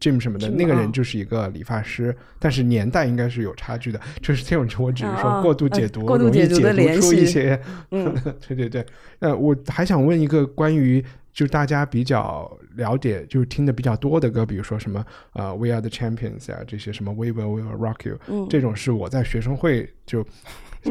[0.01, 4.01] Jim 什么的那个人啊就是一个理发师，但是年代应该是有差距的。
[4.21, 7.61] 就是这种，我只是说过度呃解读，过度容易解读解读出一些。
[7.91, 8.13] 嗯
[8.47, 8.85] 对对 对。
[9.19, 20.25] 呃，我还想问一个关于就大家比较了解，就是听的比较多的歌，比如说什么呃 We Are the Champions 啊，这些什么 We Will We Will Rock You，嗯，这种是我在学生会就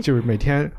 [0.00, 0.70] 就是每天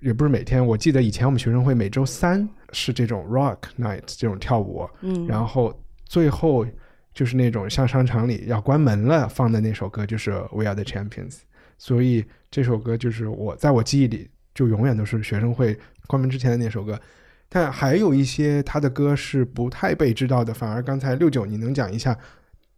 [0.00, 6.66] 也不是每天，我记得以前我们学生会每周三是这种 Rock Night 这种跳舞，嗯，然后最后
[7.14, 11.30] 就是那种像商场里要关门了放的那首歌，就是《We Are the Champions》。
[11.78, 17.00] 所以这首歌就是我在我记忆里就永远都是学生会关门之前的那首歌。
[17.48, 22.16] 但还有一些他的歌是不太被知道的，反而刚才六九你能讲一下，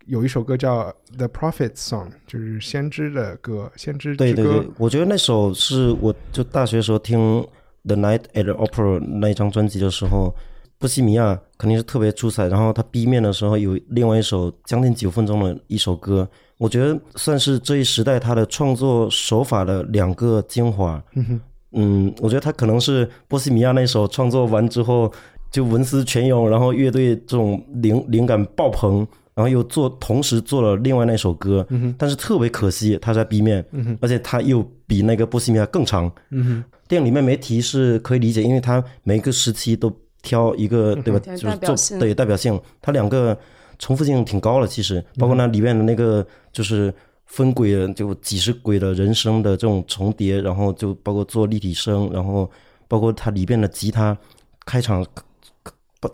[0.04, 0.84] 有一首歌叫
[1.16, 4.18] 《The Prophet Song》，就是先知的歌，先知之歌。
[4.18, 7.18] 对对对，我觉得那首是我就大学时候听
[7.84, 10.34] 《The Night at the Opera》那一张专辑的时候，
[10.78, 12.48] 波西米亚肯定是特别出彩。
[12.48, 21.02] 然后他 B 面的时候有另外一首将近九分钟的一首歌，我觉得算是这一时代他的创作手法的两个精华。
[21.14, 21.40] 嗯哼，
[21.72, 25.12] 嗯，我觉得他可能是波西米亚那首创作完之后
[25.50, 36.10] 就文思泉涌，然后乐队这种灵灵感爆棚，然后又做同时做了另外那首歌，嗯哼，但是特别可惜他在 B 面，嗯，而且他又比那个波西米亚更长。
[36.30, 39.90] 嗯哼，电影里面没提是可以理解，因为他每个时期都
[40.26, 41.20] 挑一个，对吧？
[41.20, 43.38] 对就是做对代表性，它两个
[43.78, 45.02] 重复性挺高了，其实。
[45.18, 46.92] 包括那里面的那个就是
[47.26, 52.50] 分轨的，就几十轨的人声的这种重叠，然后就包括做立体声，然后
[52.88, 54.16] 包括它里边的吉他
[54.64, 55.06] 开场，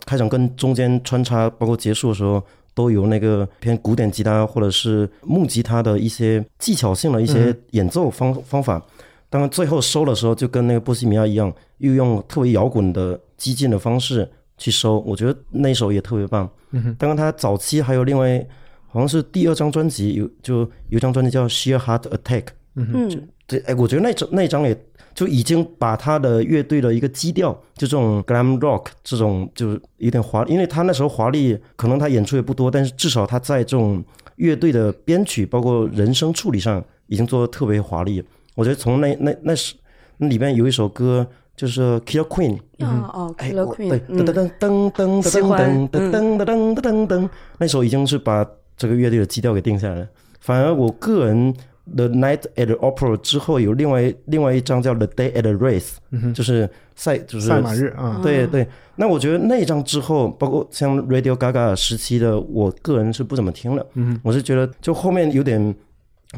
[0.04, 2.42] 开场跟中间穿插，包括结束的时候。
[2.74, 8.82] 都有那个偏古典吉他或者是木吉他的一些技巧性的一些演奏方方法，
[9.28, 16.48] 当然最后收的时候就跟那个波西米亚一样，又用特别摇滚的激进的方式去收，我觉得那首也特别棒。
[16.70, 18.46] 嗯哼，当然他早期还有另外
[18.86, 22.42] 好像是第二张专辑有就有一张专辑叫《Sheer Heart Attack》，
[22.76, 34.02] 嗯对，哎，我觉得那张那张也就已经把他的乐队的一个基调，就这种 glam rock 这种就是有点华，因为他那时候华丽，可能他演出也不多，但是至少他在这种
[34.36, 38.22] 乐队的编曲包括人声处理上已经做的特别华丽。
[38.54, 39.74] 我觉得从那那那是
[40.18, 41.26] 那里面有一首歌
[41.56, 44.18] 就是 Killer Queen，啊哦哎，，Killer Queen，对，嗯。
[44.18, 50.08] 噔噔噔噔噔喜欢噔噔噔噔噔噔噔噔，那首已经是把这个乐队的基调给定下来了。
[50.40, 51.54] 反而我个人。
[51.96, 55.94] The Night at the Opera 之后有另外另外一张叫 The Day at the Race，、
[56.32, 63.84] 就是赛就是赛马日啊，对对，那我觉得那一张之后，包括像 Radio Gaga 时期的，我个人是不怎么听了。
[63.94, 65.74] 嗯，我是觉得就后面有点，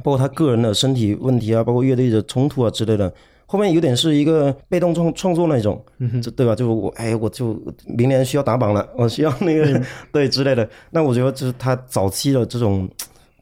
[0.02, 3.12] 包括他个人的身体问题啊，包括乐队的冲突啊之类的，
[3.54, 6.56] 后面有点是一个被动创创作那种，嗯这对吧？
[6.56, 9.80] 就我哎，我就明年需要打榜了，我需要那个、
[10.12, 10.68] 对之类的。
[10.90, 12.88] 那我觉得就是他早期的这种，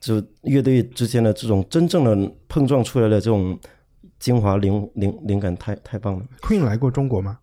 [0.00, 3.58] 就乐队之间的这种真正的碰撞出来的这种
[4.18, 6.22] 精华灵灵灵感太太棒了。
[6.42, 7.38] Queen 来过中国吗？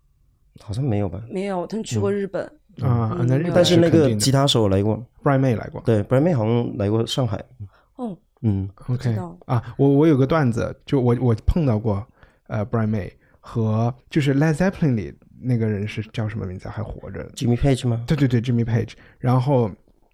[0.60, 1.20] 好像没有吧？
[1.28, 2.48] 没有，他们去过日本。
[2.80, 5.82] 啊，那日本但是那个吉他手来过，Brian May 来过。
[5.84, 7.44] 对，Brian May 好像来过上海。
[7.96, 12.06] 哦，嗯，OK 知道啊，我我有个段子，就我我碰到过
[12.50, 16.68] 呃 Brian May 和就是 Led Zeppelin 里那个人是叫什么名字？
[16.68, 18.92] 还活着？Jimmy Page 吗对对对，Jimmy Page。
[19.18, 19.70] 然后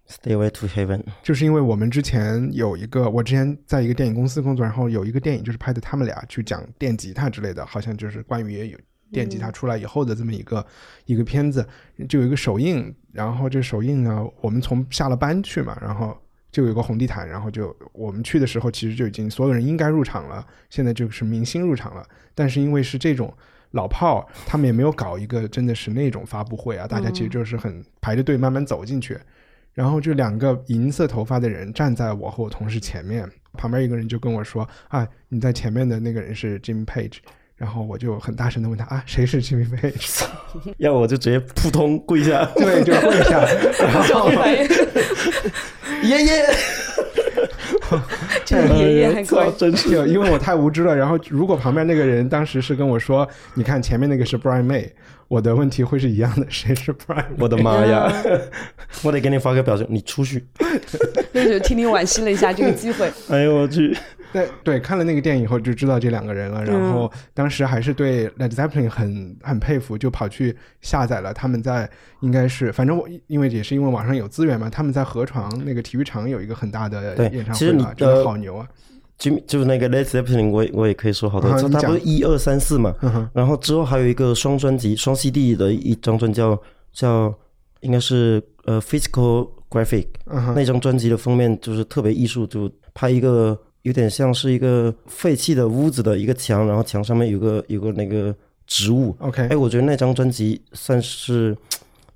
[0.07, 1.03] Stay away to Heaven。
[1.21, 8.77] 就是因为我们之前有一个，我之前在一个电影公司工作，然后有一个电影就是拍的他们俩去讲电吉他之类的，好像就是关于有
[9.11, 10.65] 电吉他出来以后的这么一个、
[11.05, 11.67] 一个片子，
[12.07, 16.17] 就有一个首映，然后这首映呢，我们从下了班去嘛，然后
[16.51, 23.33] 就有个红地毯，然后就我们去的时候，其实就已经所有人应该入场了，现在就是明星入场了，但是因为是这种。
[23.71, 29.19] 老炮儿他们也没有搞一个真的是那种发布会啊，大家其实就是很排着队慢慢走进去，
[29.73, 37.17] 然后就两个银色头发的人站在我和我同事前面，旁边一个人就跟我说：“啊，你在前面的那个人是 Jimmy Page。”
[37.57, 40.25] 然后我就很大声的问他：“啊，谁是 Jimmy Page？”
[40.77, 43.43] 要我就直接扑通跪下，对，就跪下，
[43.83, 44.29] 然后
[46.03, 46.45] 爷爷，
[48.45, 50.95] 这 个爷爷还可真是就因为我太无知了。
[50.95, 54.89] 然后如果旁边那个人当时是跟我说：“你看前面那个是 Brian May”，
[55.27, 57.25] 我的问题会是一样的，谁是 Brian？
[57.39, 58.11] 我的妈呀！
[59.03, 60.45] 我得给你发个表情，你出去。
[61.31, 63.11] 那就替你惋惜了一下这个机会。
[63.29, 63.95] 哎呦我去！
[64.33, 64.49] 对。
[64.63, 71.89] 对，看了那个电影以后就知道这两个人了，然后当时还是对 Led Zeppelin 很很佩服，就跑去下载了他们在
[72.21, 78.67] 应该是，反正我因为也是因为网上有资源嘛，他们在河床那个体育场有一个很大的对演唱其实你会啊，真的呃好牛啊
[79.19, 86.61] ！Jimmy 就是那个 Led Zeppelin，我我也可以说好多他不是一二三四嘛，嗯然后之后还有一个双专辑双 CD 的一张专辑叫
[86.91, 87.33] 叫
[87.81, 98.35] 应该是呃 Physical Graphic，、嗯那张专辑的封面就是特别艺术，就拍一个有点像是一个废弃的屋子的一个墙，然后墙上面有个有个那个
[98.65, 101.55] 植物，，OK，哎，我觉得那张专辑算是。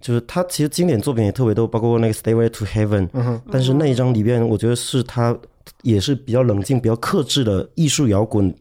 [0.01, 5.37] 就是他其实经典作品也特别多，包括那个《Stairway to Heaven》，嗯哼，但是那一张里边，我觉得是他
[5.83, 8.51] 也是比较冷静、比较克制的艺术摇滚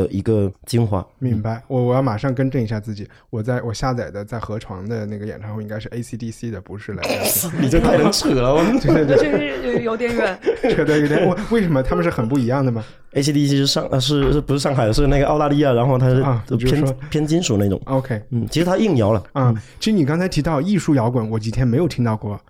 [0.00, 1.06] 的一个精华。
[1.18, 1.62] 明白。
[1.68, 7.50] 我我要马上更正一下自己，我在我下载的在河床的那个演唱会应该是 AC/DC 的，不是 Zeppelin。
[7.60, 10.38] 你这太能扯了，我们对对对，这是有点远，
[10.74, 14.92] 扯得有点，为为什么他们是很不一样的吗？ACDC 是上呃是是不是上海的？
[14.92, 17.80] 是那个澳大利亚，然后它是啊就偏、偏金属那种。
[17.86, 19.22] OK，嗯，其实它硬摇了。
[19.32, 22.40] 啊、其实你刚才提到艺术摇滚，我几天没有听到过。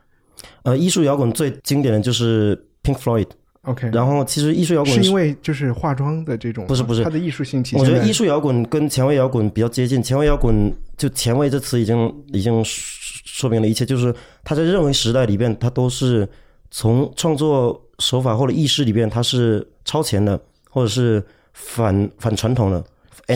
[0.63, 3.27] 呃，艺术摇滚最经典的就是 Pink Floyd，
[3.65, 7.79] OK，然后其实艺术摇滚是因为就是化妆的这种，不是不是它的艺术性体现。
[7.79, 10.03] 我觉得艺术摇滚跟前卫摇滚比较接近。
[10.03, 16.27] 前卫摇滚就前卫这词已经已经说说明了一切，就是它在任何时代里边，它都是
[16.71, 22.83] 从创作手法或者意识里边，它是超前的，或者是反反传统的。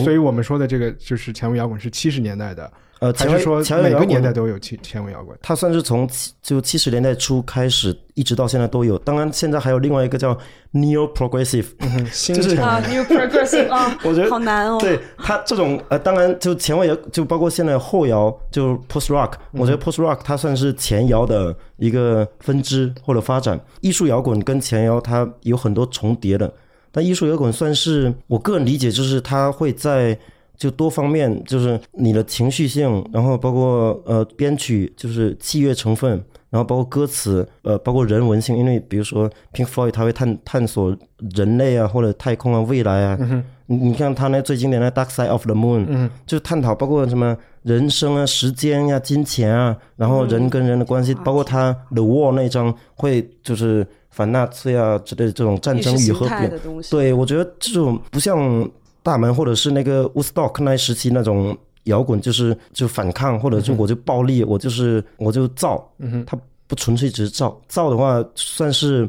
[0.03, 2.69] 所以我们说的这个就是前卫摇滚是七十年代的，
[3.05, 5.37] 呃，还是前卫说每个前卫摇滚年代都有前前卫摇滚？
[5.41, 8.97] 它算是从七就七十年代初开始，一直到现在都有。
[8.99, 10.35] 当然，现在还有另外一个叫
[10.73, 11.67] Neo Progressive，
[12.33, 14.77] 就是啊，New Progressive 啊， 我觉得好难哦。
[14.79, 23.59] 对它这种呃，当然就前卫摇，就包括现在后摇，就 Post Rock，、我觉得 Post Rock 它算是前摇的一个分支或者发展。
[23.81, 26.51] 艺术摇滚跟前摇它有很多重叠的，
[26.91, 30.17] 但艺术摇滚算是我个人理解，就是它会在
[30.57, 36.11] 就多方面，就是你的情绪性，然后包括呃编曲，就是器乐成分，
[36.49, 38.57] 然后包括歌词，呃，包括人文性。
[38.57, 40.95] 因为比如说 Pink Floyd，他会探探索
[41.35, 43.43] 人类啊，或者太空啊、未来啊。
[43.67, 56.51] 你你看他那最经典的《Dark Side of the Moon》，嗯，就探讨包括什么人生啊、时间呀、金钱啊，然后人跟人的关系，包括他《The War》那张会就是反纳粹啊之类的这种战争与和平。
[56.91, 58.69] 对，我觉得这种不像
[59.05, 65.87] 大门或者是那个 Woodstock 那时期那种摇滚，就是就反抗，或者就我就暴力，我就是我就造，
[66.25, 69.07] 它不纯粹只是造，造的话算是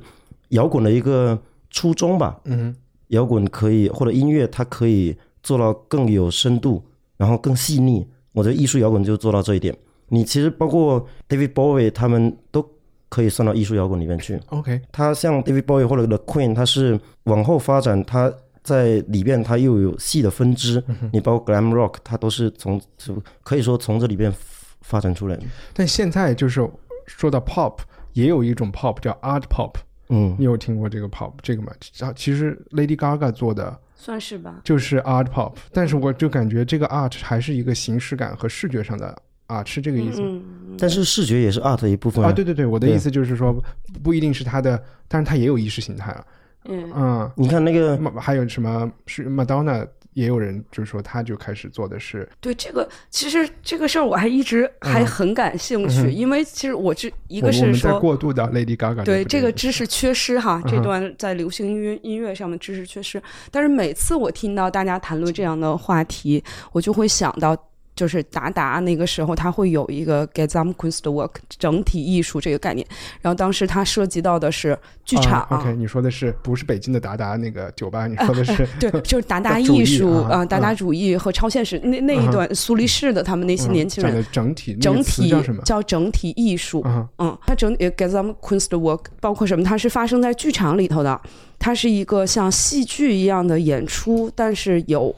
[0.51, 1.39] 摇滚的一个
[1.71, 2.39] 初衷吧。
[2.45, 2.77] 嗯哼，
[3.09, 6.85] 摇滚可以或者音乐，它可以做到更有深度，
[7.17, 8.07] 然后更细腻。
[8.33, 9.75] 我觉得艺术摇滚就做到这一点。
[10.09, 12.63] 你其实包括 David Bowie 他们都
[13.09, 14.39] 可以算到艺术摇滚里面去。
[14.49, 18.31] OK，他像 David Bowie 或者 The Queen，他是往后发展，他
[18.67, 20.83] 在里边它又有细的分支。
[21.13, 24.33] 你包括 Glam Rock，它都是从就可以说从这里边
[24.81, 25.45] 发展出来的。
[25.73, 26.69] 但现在就是
[27.07, 27.79] 说到 pop，
[28.15, 29.73] 也有一种 pop 叫 art pop，
[30.09, 31.73] 嗯你，有听过这个 pop 这个吗？
[32.01, 34.61] 啊其实 Lady Gaga 做的算是吧。
[34.65, 40.21] 就是 art pop，但是我就感觉这个 art 还是一个形式感和视觉上的 art，是这个意思？
[40.21, 43.57] 嗯，嗯但是视觉也是 art 的一部分啊，对对对，我的意思就是说，
[44.03, 46.27] 不一定是它的，但是它也有意识形态了。
[46.69, 58.01] 嗯，嗯，你看那个马还有什么是 Madonna 也有人就是说他就开始做的是对这个，其实这个事儿我还一直还很感兴趣，嗯因为其实我这一个我我们在是说。
[58.01, 63.23] 过度的 Lady Gaga 对这个知识缺失哈，这段在流行音乐音乐上面知识缺失。
[63.51, 66.43] 但是每次我听到大家谈论这样的话题，
[66.73, 67.55] 我就会想到，
[67.97, 72.87] 就是达达那个时候他会有一个 Gesamtkunstwerk 整体艺术这个概念，
[73.23, 78.07] 然后当时他涉及到的是剧场、啊 OK，你说的是不是北京的达达那个酒吧？
[78.07, 85.63] 你说的是对，就是达达 艺术啊达达嗯主义和超现实那那一段苏黎世的他们那些嗯年轻人讲的整体整体叫什么？
[85.63, 86.83] 叫整体艺术。
[86.83, 89.65] 啊嗯，它整体 Gesamtkunstwerk 包括什么？
[89.65, 91.19] 它是发生在剧场里头的，
[91.59, 95.15] 它是一个像戏剧一样的演出，但是有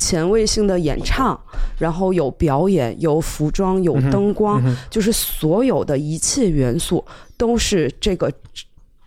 [0.00, 1.38] 前卫性的演唱，
[1.78, 7.04] 然后有表演，有服装，有灯光，就是所有的一切元素
[7.36, 8.32] 都是这个。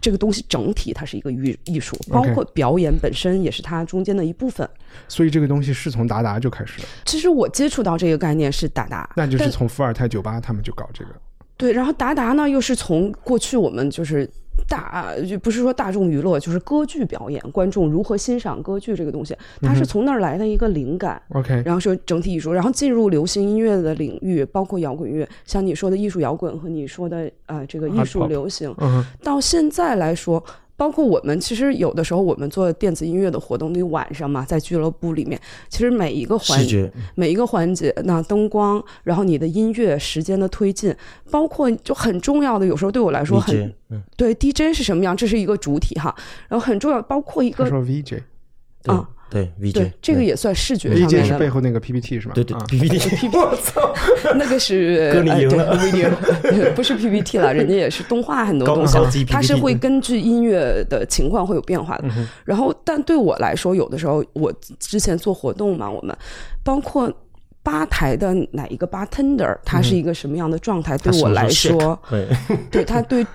[0.04, 4.70] 这个东西整体它是一个艺艺术，包括表演本身也是它中间的一部分。
[5.08, 11.12] 所以这个东西是从达达就开始了，其实我接触到这个概念是达达，那就是从伏尔泰酒吧他们就搞这个。
[11.56, 14.30] 对，然后达达呢，又是从过去我们就是
[14.68, 21.22] 大，就不是说大众娱乐，就是歌剧表演，观众如何欣赏歌剧这个东西，它嗯是从那儿来的一个灵感。
[21.30, 30.44] OK，然后说整体艺术，然后进入流行音乐的领域，包括摇滚乐，像你说的艺术摇滚和你说的呃这个艺术流行，嗯，到现在来说，
[30.84, 40.94] 包括我们其实有的时候我们做电子音乐的活动，那晚上嘛，在俱乐部里面，其实每一个环节，每一个环节，那灯光，然后你的音乐时间的推进，
[41.32, 46.14] 包括就很重要的，有时候对我来说很嗯，对 DJ 是什么样，这是一个主体哈，
[46.50, 52.34] 然后很重要，包括一个他说 VJ，VJ 对 VJ，对这个也算视觉上面是的背后那个 PPT 是吗？
[52.36, 53.94] 对对啊 PPT， 我操，
[54.38, 55.40] 那个是哥你呃
[55.80, 62.06] 对赢了 不是 PPT 了，人家也是动画很多高东西它是会根据音乐的情况会有变化的。
[62.46, 66.16] 然后，但对我来说，有的时候我之前做活动嘛，我们
[66.64, 67.12] 包括。
[67.66, 70.98] 吧台的哪一个 bartender，他是一个什么样的状态？
[70.98, 72.28] 对我来说，对，
[72.70, 73.26] 对他对，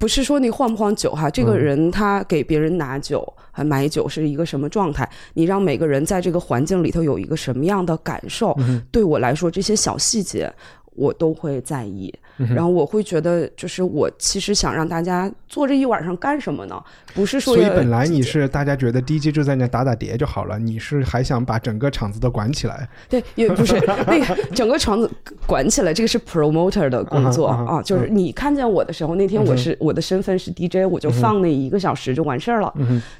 [0.00, 3.22] 不是说你换不换酒哈，这个人他给别人拿酒、
[3.52, 5.06] 还买酒是一个什么状态？
[5.34, 8.56] 你让每个人在这个环境里头有一个什么样的感受？
[8.90, 10.50] 对我来说，这些小细节
[10.94, 12.10] 我都会在意。
[12.54, 16.82] 然后我会觉得，就是我其实想让大家坐这一晚上干什么呢？
[17.14, 22.88] 不是说要所以本来你是大家觉得 DJ 就在那打打碟就好了，你是还想把整个场子都管起来。
[23.08, 23.74] 对，也不是
[24.06, 25.10] 那个整个场子
[25.46, 32.72] 管起来，这个是 promoter 的工作啊啊啊，就是你看见我的时候，那天我是我的身份是 DJ，我就放那一个小时就完事儿了。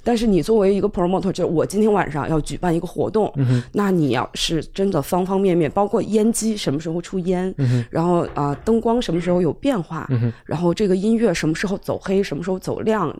[0.04, 3.32] 但是你作为一个 promoter，就我今天晚上要举办一个活动，
[3.72, 7.52] 那你要是真的方方面面，包括烟机什么时候出烟，
[7.90, 10.08] 然后啊灯光什么时候有变化，
[10.44, 13.14] 然后这个音乐什么时候走黑，什么时候走亮，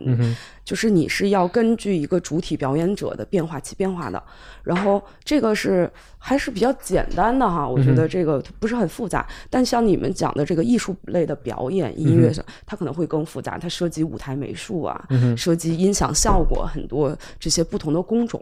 [0.63, 4.21] 就是你是要根据一个主体表演者的变化去变化的。
[4.63, 9.27] 然后这个是还是比较简单的哈，我觉得这个不是很复杂。
[9.49, 18.39] 但像你们讲的这个艺术类的表演、音乐上，它可能会更复杂，它涉及舞台美术啊，涉及音响效果，很多这些不同的工种。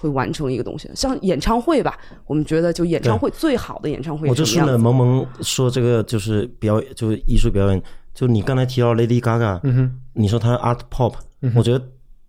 [0.00, 4.72] 会完成一个东西，像演唱会吧，我们觉得就演唱会最好的演唱会我就什么样子？
[4.72, 7.82] 顺着萌萌说这个就是表演就是艺术表演，
[8.14, 11.12] 就你刚才提到 Lady Gaga，嗯哼，你说她 art pop，
[11.54, 11.84] 我觉得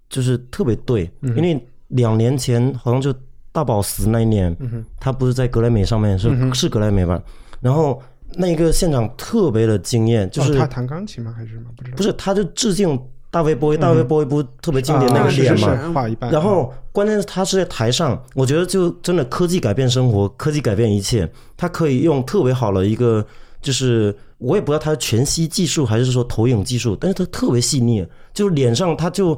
[0.09, 3.13] 就是特别对，嗯因为两年前好像就
[3.53, 7.22] 大宝死那一年，嗯他不是在格莱美上面是是格莱美吧？
[7.61, 8.01] 然后
[8.36, 11.34] 那个现场特别的惊艳，就是哦他弹钢琴吗？
[11.36, 11.65] 还是什么？
[11.78, 11.97] 不知道。
[11.97, 12.99] 不是他就致敬
[13.32, 15.75] 大卫波伊，大卫波伊不特别经典那个脸嘛？
[15.82, 16.29] 是画一半。
[16.29, 21.27] 然后关键是他是在台上，我觉得就真的科技改变生活，科技改变一切。
[21.55, 23.25] 他可以用特别好的一个，
[23.61, 29.34] 就是我也不知道他是全息技术还是说投影技术，但是他特别细腻，就是脸上他就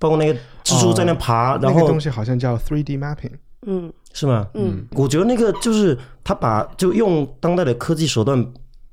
[0.00, 0.34] 包括那个
[0.64, 3.32] 蜘蛛在那爬，然后那个东西好像叫 3D mapping。
[3.66, 4.48] 嗯是吗？
[4.54, 8.44] 嗯，我觉得那个就是他把就用当代的科技手段，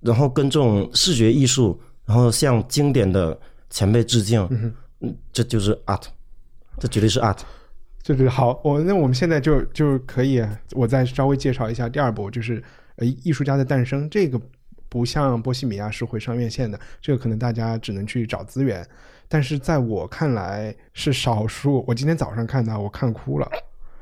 [0.02, 3.36] 然后跟这种视觉艺术，然后像经典的
[3.76, 4.48] 前辈致敬，
[5.02, 6.04] 嗯，这就是 art，
[6.80, 7.40] 这绝对是 art。
[8.02, 12.64] 就是好，我那我们现在就就可以，我再稍微介绍一下第二部，就是
[12.96, 14.10] 呃艺术家的诞生。
[14.10, 14.40] 这个
[14.88, 18.88] 不像波西米亚是会上院线的，这个可能大家只能去找资源。
[19.28, 21.84] 但是在我看来是少数。
[21.86, 23.52] 我今天早上看到，我看哭了。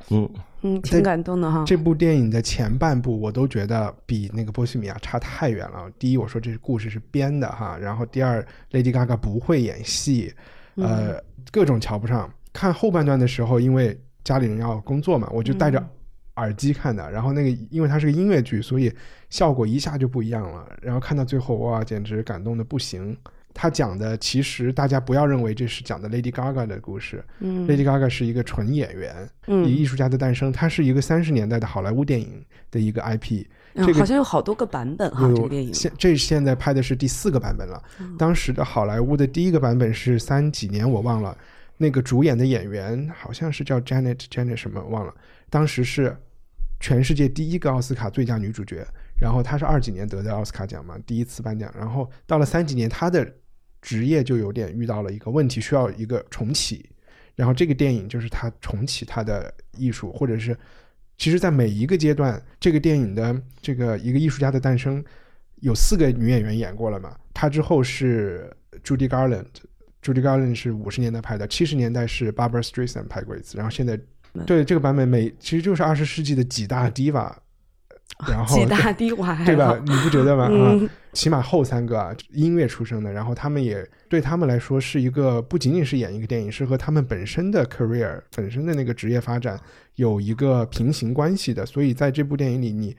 [0.10, 0.30] 嗯，
[0.64, 1.64] 嗯，挺感动的哈。
[1.68, 5.92] 这部电影的前半部我都觉得比那个波西米亚差太远了。
[6.00, 8.42] 第一，我说这故事是编的哈，然后第二
[8.72, 10.34] ，Lady Gaga 不会演戏，
[10.76, 12.34] 呃，各种瞧不上。
[12.54, 15.86] 看后半段的时候，因为家里人要工作嘛，我就戴着
[16.36, 17.12] 耳机看的。
[17.12, 18.92] 然后那个因为它是个音乐剧，所以
[19.30, 20.66] 效果一下就不一样了。
[20.82, 23.18] 然后看到最后，哇，简直感动的不行。
[23.54, 27.24] 他讲的其实大家不要认为这是讲的 Lady Gaga 的故事。
[27.40, 33.46] 嗯 Lady Gaga 是一个纯演员，一个嗯，艺术家的诞生，它是一个三十年代的好莱坞电影的一个 IP。
[33.76, 35.74] 这个嗯好像有好多个版本哈，这个电影。
[35.74, 37.82] 现这现在拍的是第四个版本了。
[38.18, 41.38] 当时的好莱坞的第一个版本是三几年我忘了，
[41.78, 45.14] 那个主演的演员好像是叫 Janet Janet 什么忘了，
[45.50, 46.16] 当时是
[46.80, 48.86] 全世界第一个奥斯卡最佳女主角。
[49.20, 51.74] 然后她是二几年得的奥斯卡奖嘛，第一次颁奖。
[51.78, 53.26] 然后到了三几年，她的
[53.84, 56.90] 职业就有点遇到了一个问题，需要一个重启。
[57.36, 60.58] 然后这个电影就是他重启他的艺术，或者是
[61.18, 65.04] 其实，在每一个阶段，这个电影的这个一个艺术家的诞生，
[65.62, 67.16] 有四个女演员演过了嘛。
[67.34, 68.50] 她之后是
[68.84, 74.00] Judy Garland，Judy Garland 是五十年代拍的，七十年代是 Barbara Streisand 拍过一次，然后现在
[74.46, 77.34] 对这个版本每其实就是二十世纪的几大 diva，
[78.28, 78.56] 然后
[79.46, 79.80] 对吧？
[79.86, 80.48] 你不觉得吗？
[80.52, 89.60] 嗯啊，起码后三个啊，音乐出身的，然后他们也对他们来说是一个不仅仅是演一个电影，是和他们本身的 career 本身的那个职业发展
[89.96, 91.66] 有一个平行关系的。
[91.66, 92.96] 所以在这部电影里，你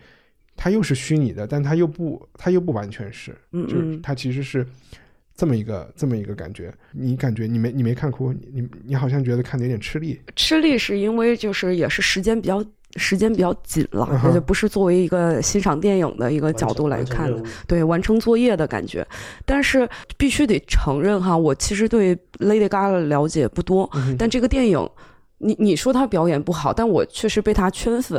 [0.57, 4.67] 它又是虚拟的，但它又不，它又不完全是，嗯就是嗯它其实是。
[5.37, 12.65] 这么一个这么一个感觉，你感觉你没你没看哭，你你你好像觉得看的有点吃力，吃力是因为就是也是时间比较
[12.97, 19.07] 时间比较紧了，嗯哼而且不是作为一个欣赏电影的一个角度来看的，对完成作业的感觉。
[19.45, 24.89] 但是必须得承认哈，我其实对 Lady Gaga 的了解不多，嗯但这个电影。
[25.39, 28.19] 你你说她表演不好，但我确实被她圈粉。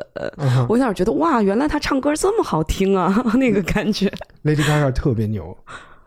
[0.67, 4.11] 我有点觉得哇，原来她唱歌这么好听啊， 那个感觉。
[4.43, 5.57] Lady Gaga 特别牛，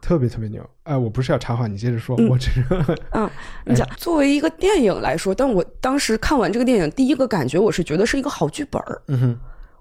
[0.09, 0.65] 特别特别牛。
[0.85, 2.65] 哎、我不是要插话，你接着说，嗯我只是
[3.67, 9.03] 你讲，作为一个电影来说，但我当时看完这个电影，第一个感觉我是觉得是一个好剧本儿。
[9.09, 9.39] 嗯哼，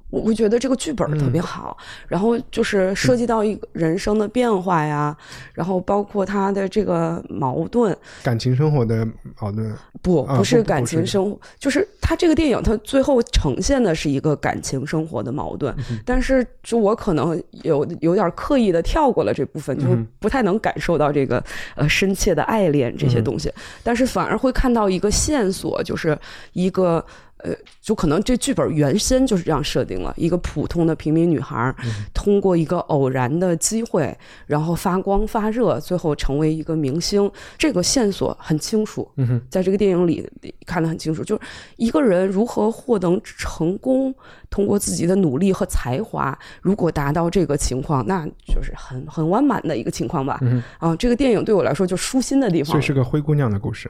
[0.10, 1.78] 我会觉得这个剧本儿特别好，
[2.08, 5.16] 然后就是涉及到一个人生的变化呀，
[5.54, 9.06] 然后包括他的这个矛盾，感情生活的
[9.40, 21.44] 矛盾，不啊不是感情生活，就是他这个电影，他最后呈现的是一个感情生活的矛盾，嗯但是就我可能有有点刻意的跳过了这部分，就嗯不太能感受到这个
[21.76, 23.52] 呃深切的爱恋这些东西，
[23.84, 26.18] 但是反而会看到一个线索，就是
[26.54, 27.06] 一个。
[27.48, 31.74] 呃，就可能这剧本原先就是这样设定了，一个普通的平民女孩，
[32.14, 37.32] 通过一个偶然的机会，然后发光发热，最后成为一个明星。
[37.58, 40.30] 这个线索很清楚，嗯，在这个电影里
[40.66, 41.42] 看得很清楚，就是
[41.78, 44.14] 一个人如何获得成功，
[44.50, 50.40] 通过自己的努力和才华，如果达到这个情况，那就是很很完满的一个情况吧。
[50.42, 53.90] 嗯啊，这个电影对我来说就舒心的地方这，是个灰姑娘的故事。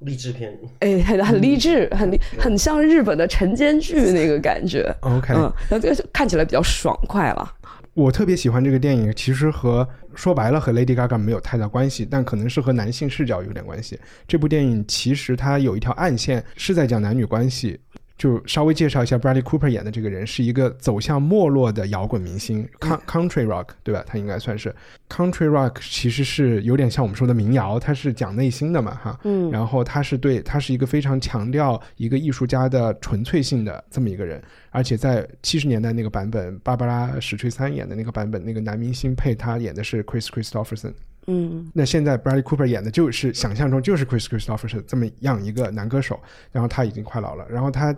[0.00, 4.94] 励志片，哎，很很励志，很励很像日本的晨间剧那个感觉。
[5.00, 7.52] OK，、嗯，那这个看起来比较爽快了。
[7.94, 13.98] 我特别喜欢这个电影，其实和说白了和 Lady Gaga 没有太大关系，但可能是和男性视角有点关系。
[14.28, 17.80] 这部电影其实它有一条暗线，是在讲男女关系。
[18.18, 24.02] 就稍微介绍一下 Bradley Cooper 演的这个人，是一个走向没落的摇滚明星 Country Rock，对吧？
[24.06, 24.74] 他应该算是
[25.08, 29.20] Country Rock，其实是有点像我们说的民谣，他是讲内心的嘛，哈。
[29.24, 40.92] 嗯然后他是对他是一个非常强调一个艺术家的纯粹性的这么一个人，而且在七十年代那个版本，芭芭拉史翠珊演的那个版本，那个男明星配他演的是 Chris Christopherson。
[41.26, 41.70] 嗯。
[41.74, 46.20] 那现在 Bradley Cooper 演的就是想象中就是 Chris Christopherson 这么样一个男歌手，
[46.52, 47.94] 然后他已经快老了，然后他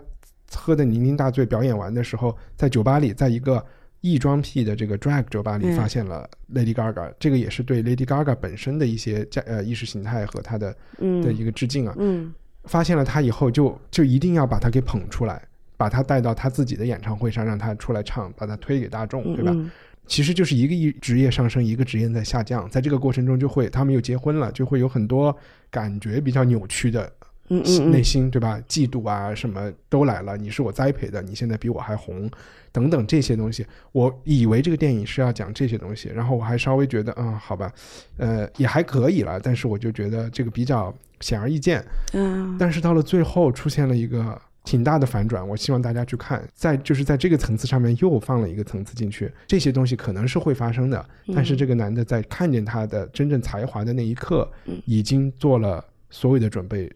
[0.53, 3.63] 喝的酩酊大醉，表演完的时候，在酒吧里，在一个
[4.01, 5.75] 异装癖的这个 drag 酒吧里嗯。
[5.75, 11.21] 发现了 Lady Gaga，、这个也是对 Lady Gaga 本身的一些价呃意识形态和他的嗯。
[11.21, 11.95] 的一个致敬啊。
[11.97, 12.33] 嗯。
[12.65, 15.41] 发现了他以后就，就一定要把他给捧出来，
[15.77, 19.51] 把他带到他自己的演唱会上，让他出来唱，把他推给大众，嗯，对吧？
[19.53, 19.71] 嗯
[20.09, 25.33] 其实就是一个一职业上升，一个职业在下降，在这个过程中就会，他们又结婚了，就会有很多
[25.69, 27.09] 感觉比较扭曲的
[27.49, 28.59] 嗯嗯内心，对吧？
[28.67, 30.35] 嫉妒啊，什么都来了。
[30.35, 32.29] 你是我栽培的，你现在比我还红，
[32.71, 33.65] 等等这些东西。
[33.91, 37.71] 我以为这个电影是要讲这些东西，然后我还稍微觉得，嗯，好吧，
[38.17, 39.39] 呃，也还可以了。
[39.39, 41.85] 但是我就觉得这个比较显而易见。
[42.13, 44.39] 嗯但是到了最后出现了一个
[44.69, 56.87] 挺大的反转，我希望大家去看，在就是在这个层次上面又放了一个层次进去，这些东西可能是会发生的，嗯但是这个男的在看见他的真正才华的那一刻嗯，已经做了所有的准备。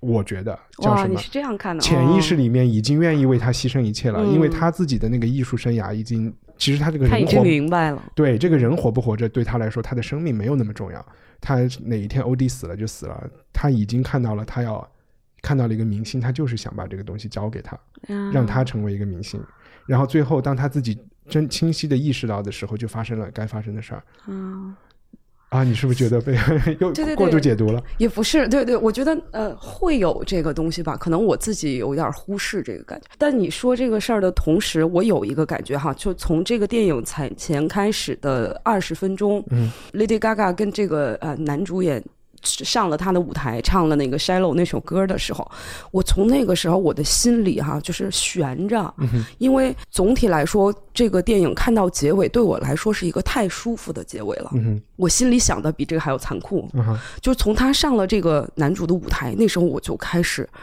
[0.00, 1.28] 我觉得叫，什么你是？
[1.32, 1.82] 这样看的？
[1.82, 8.00] 潜意识哦里面已经愿意为他牺牲一切了，嗯因为他自己的那个艺术生涯已经，其实他这个他已经人活明白了。
[8.14, 11.04] 对这个人活不活着，对他来说，他的生命没有那么重要。
[11.40, 14.86] 他哪一天欧弟死了就死了，他已经看到了，他要
[15.46, 17.78] 看到了一个明星，他就是想把这个东西交给他，
[18.08, 19.40] 嗯让他成为一个明星。
[19.86, 24.02] 然后最后，当他自己真清晰的意识到的时候，就发生了该发生的事儿。
[24.26, 24.74] 嗯，
[25.50, 26.34] 啊，你是不是觉得被
[26.82, 27.80] 又过度解读了？
[27.98, 33.06] 也不是，对对，我觉得呃会有这个东西吧，可能我自己有点忽视这个感觉。
[33.16, 42.02] 但你说这个事儿的同时，我有一个感觉哈，就从这个电影才前开始的二十分钟，嗯，Lady Gaga 跟这个呃男主演。
[42.46, 45.50] 上了他的舞台，唱了那个《Shallow》那首歌的时候，
[45.90, 48.94] 我从那个时候我的心里哈、就是悬着，
[49.38, 54.50] 因为总体来说，这个电影看到结尾对我来说是一个太舒服的结尾了。
[54.54, 56.66] 嗯我心里想的比这个还要残酷。
[57.20, 60.54] 就是从他上了这个男主的舞台，那时候我就开始担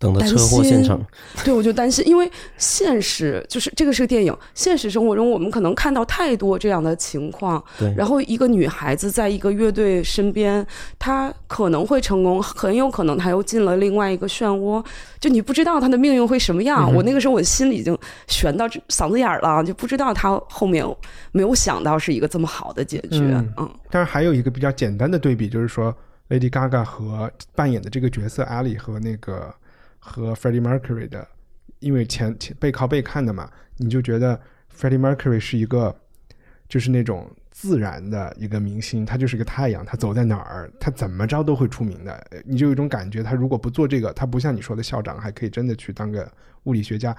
[0.00, 0.98] 等的车祸现场，
[1.44, 7.62] 对，我就担心，因为现实就是这个是个电影，现实生活中我们可能看到太多这样的情况。
[7.78, 10.66] 对然后一个女孩子在一个乐队身边，
[10.98, 14.82] 她可能会成功，很有可能她又进了另外一个漩涡，
[15.20, 16.90] 就你不知道她的命运会什么样。
[16.94, 17.96] 我那个时候我心里已经
[18.26, 20.82] 悬到这嗓子眼儿了，就不知道她后面
[21.30, 23.18] 没有想到是一个这么好的结局。
[23.20, 25.94] 嗯嗯当然还有一个比较简单的对比，就是说
[26.30, 29.52] Lady Gaga 和扮演的这个角色 Ali 和那个
[30.00, 31.26] 和 Freddie Mercury 的，
[31.78, 34.40] 因为前前背靠背看的嘛，你就觉得
[34.76, 35.94] Freddie Mercury 是一个
[36.68, 42.26] 就是那种自然的一个明星，他就是个太阳，他走在哪儿，他怎么着都会出名的。
[42.44, 46.30] 你就有一种感觉，他如果不做这个，他不像你说的校长，还可以真的去当个
[46.64, 47.16] 物理学家。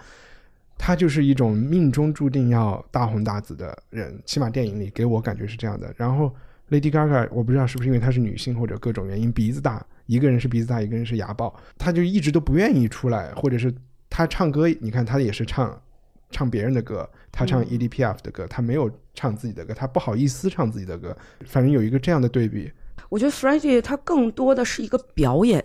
[0.77, 5.93] 他就是一种命中注定要大红大紫的人，起码电影里给我感觉是这样的。
[5.95, 6.34] 然后
[6.71, 13.74] Lady Gaga，我不知道是不是因为她是女性或者各种原因，鼻子大，一个人是鼻子大，一个人是牙爆，他就一直都不愿意出来，或者是
[14.09, 15.82] 他唱歌，你看他也是唱
[16.30, 22.70] 唱别人的歌，他唱 E EDPF 的歌，他没有唱自己的歌，他不好意思唱自己的歌，反正有一个这样的对比。
[23.09, 25.63] 我觉得 Freddie 他更多的是一个表演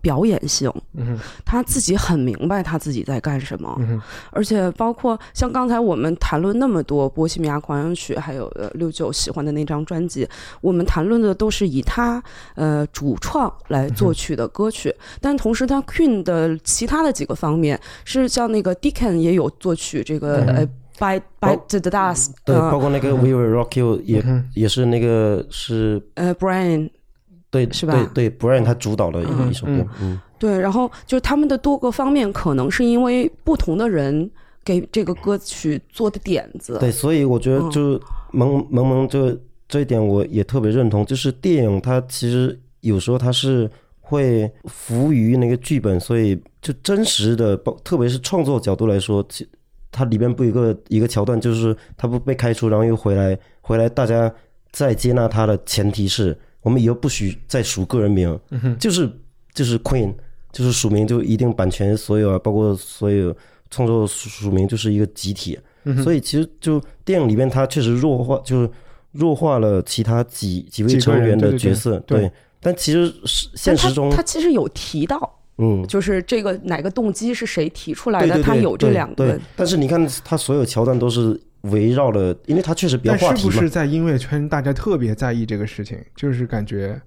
[0.00, 4.00] 表演性，嗯，他自己很明白他自己在干什么，嗯，
[4.30, 10.28] 而且包括像刚才我们谈论那么多《波西米亚狂想曲》，还有呃六九喜欢的那张专辑，
[10.60, 12.22] 我们谈论的都是以他
[12.54, 20.68] 呃主创来作曲的歌曲，但同时他 Queen 的其他的几个方面是像那个 Deacon 也有作曲这个、呃
[21.00, 26.90] By By the Dust，对，呃包括那个 We Will Rock You 也、嗯也是那个是呃 Brian
[27.50, 27.94] 对是吧？
[28.14, 34.30] 对对，Brian 他主导的一一首歌嗯，嗯，对，然后就是他们的多个方面，可能是因为不同的人
[34.62, 36.76] 给这个歌曲做的点子。
[36.78, 37.70] 对，所以我觉得嗯。
[37.70, 38.00] 就
[38.32, 39.36] 萌萌萌这
[39.66, 43.68] 这一点我也特别认同，就是电影它其实有时候它是
[44.00, 49.48] 会服务于那个剧本，所以就真实的，包特别是创作角度来说，其
[49.90, 54.32] 它里边不有一个一个桥段，就是他不被开除，然后又回来，回来大家
[54.70, 58.38] 再接纳他的前提是我们以后不许再署个人名，
[58.78, 59.10] 就是
[59.52, 60.14] 就是 Queen，
[60.52, 63.34] 就是署名就一定版权所有啊，包括所有
[63.70, 65.58] 创作署署名就是一个集体，
[66.02, 68.70] 所以其实就电影里面他确实弱化，就是
[69.12, 72.20] 弱化了其他几几位成员的角色，对。
[72.20, 72.32] 对
[72.62, 79.38] 但其实是现实中他，其实有提到，嗯，就是这个哪个动机是谁提出来的，他有这两个对。
[79.54, 83.68] 但是你看，他所有桥段都是围绕了，因为他确实比较话题嘛但是不是。
[83.68, 85.98] 在音乐圈大家特别在意这个事情？
[86.16, 86.98] 就是感觉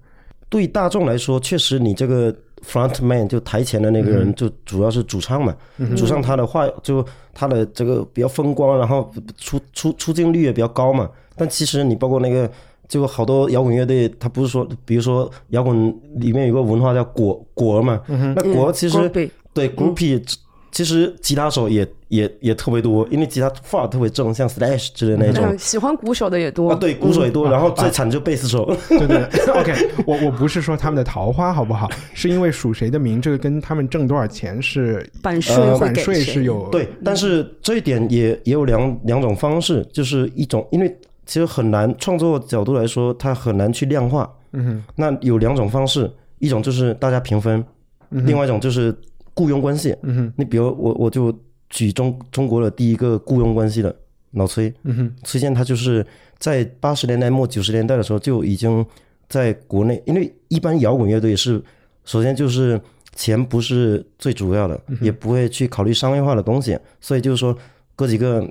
[0.48, 2.32] 对大众来说，确实你这个
[2.64, 5.56] front man 就台前的那个嗯人，就主要是主唱嘛。
[5.96, 11.10] 主唱他的话，就他的这个比较风光，然后出出出镜率也比较高嘛。
[11.36, 12.48] 但其实你包括那个，
[12.94, 19.30] 就好多摇滚乐队，他不是说，比如说摇滚里面有个文化叫果果儿嘛，那果其实、嗯。
[19.52, 20.20] 对 groupie，
[20.70, 25.44] 其实吉他手也也也特别多，因为吉他范儿特别正，像 Slash 之类的那种。
[25.46, 26.70] 嗯，喜欢鼓手的也多。
[26.70, 28.64] 啊，对，鼓手也多，然后最惨就贝斯手。
[28.88, 29.18] 对对，
[29.54, 29.72] OK，
[30.06, 40.92] 我我不是说他们的桃花好不好， 是因为属谁的名，这个跟他们挣多少钱是版税呃版税是有对，但是这一点也也有两两种方式，就是一种，因为
[41.26, 44.30] 其实很难创作角度来说，它很难去量化。
[44.52, 44.84] 嗯哼。
[44.96, 47.64] 那有两种方式，一种就是大家平分，
[48.10, 48.94] 另外一种就是
[49.34, 49.96] 雇佣关系。
[50.02, 50.32] 嗯哼。
[50.36, 51.36] 你比如我我就
[51.70, 53.94] 举中中国的第一个雇佣关系的
[54.32, 55.14] 老崔，嗯哼。
[55.24, 56.06] 崔健他就是
[56.38, 58.84] 在八十年代末九十年代的时候就已经
[59.28, 61.62] 在国内，因为一般摇滚乐队是
[62.04, 62.80] 首先就是
[63.16, 67.56] 钱不是最主要的，也不会去考虑商业化的东西，所以就是说
[67.96, 68.46] 哥几个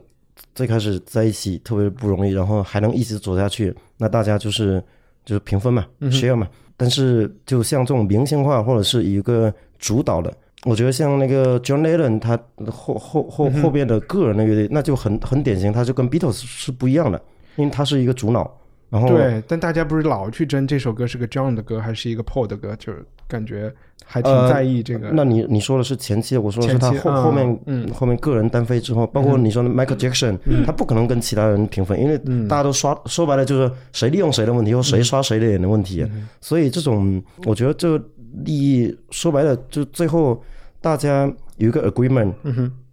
[0.55, 4.83] 最开始在一起特别不容易，然后还能一直走下去，那大家就是
[5.25, 6.47] 就是平分嘛、s h a r e 嘛。
[6.75, 10.33] 但是就像这种明星化或者是一个主导的，
[10.65, 12.37] 我觉得像那个 John Lennon 他
[12.69, 17.21] 后后后后边的个人的乐队，那就很很典型，他就跟 Beatles 是不一样的，
[17.57, 18.51] 因为他是一个主脑，
[18.89, 23.73] 然后对，但大家不是老去争这首歌是个 John 的歌还是一个 Paul 的歌，就是感觉
[24.05, 25.09] 还挺呃在意这个。
[25.11, 36.03] 那你你说的是前期，我说的是他后后面嗯后面个人单飞之后，包括你说的 Michael Jackson，他不可能跟其他人平分，因为嗯大家都刷，说白了就是谁利用谁的问题，或谁刷谁的脸的问题。
[36.03, 38.05] 嗯所以这种我觉得这个
[38.45, 40.41] 利益说白了，就最后
[40.81, 42.33] 大家有一个 agreement，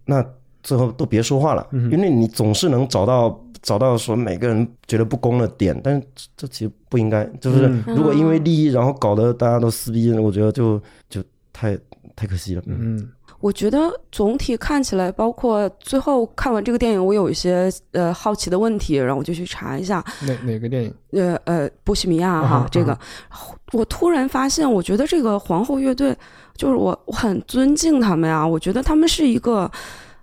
[0.05, 0.25] 那
[0.63, 3.39] 最后都别说话了，因为你总是能找到。
[3.61, 11.77] 找到说每个人觉得不公的点，但是这这其实不应该，就是如果因为利益然后搞得大家都撕逼，我觉得就就太
[12.15, 12.61] 太可惜了。
[12.65, 12.97] 嗯。
[12.97, 13.09] 嗯。
[13.39, 19.97] 我觉得总体看起来，包括最后看完这个电影，我有一些呃好奇的问题，然后我就去查一下，
[20.27, 20.93] 哪哪个电影？
[21.13, 22.95] 呃呃，波西米亚哈这个，
[23.73, 26.15] 我突然发现，我觉得这个皇后乐队，
[26.55, 29.71] 就是我我很尊敬他们呀，我觉得他们是一个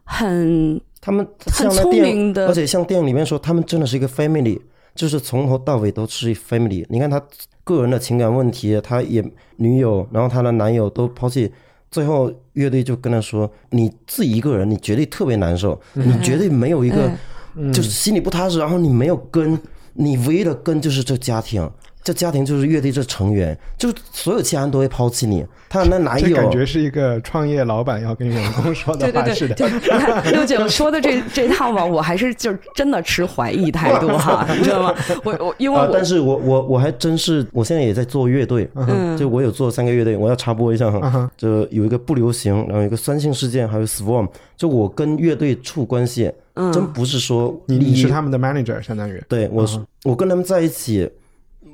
[0.04, 4.60] 很他们像那电影，而且像电影里面说，他们真的是一个 family，
[4.94, 6.84] 就是从头到尾都是 family。
[6.90, 7.18] 你看他
[7.64, 9.24] 个人的情感问题，他也
[9.56, 11.50] 女友，然后他的男友都抛弃，
[11.90, 19.58] 最后乐队就跟他说：“你自己一个人，你绝对特别难受，你绝对没有一个，哎就是心里不踏实，然后你没有根，
[19.94, 21.66] 你唯一的根就是这家庭。”
[22.02, 25.44] 这家庭就是乐队这成员，就是所有其他人都会抛弃你。
[25.68, 29.54] 他那男友这感觉是一个创业老板要跟员工说的对对话似对，的。
[29.54, 34.94] 就你看六九说的这这套吧，我还是就是真的持怀疑态度哈，你知道吗？
[35.24, 44.26] 我我因为但是我我我还真是，我现在也在做乐队，嗯就我有做三个乐队，我要插播一下哈，就有一个不流行，然后有一个酸性事件，还有 Swarm，
[44.56, 46.32] 就我跟乐队处关系，
[46.72, 51.06] 真不是说你你是他们的 manager，相当于对我是、我跟他们在一起，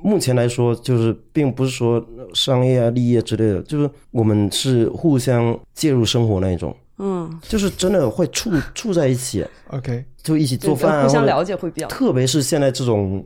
[0.05, 11.89] 目前来说就是并不是说商业啊、利益啊之类的，就是我们是互相介入生活那一种，嗯，就是真的会处处在一起，OK，就一起做饭啊，互相了解会比较。
[11.89, 13.25] 特别是现在这种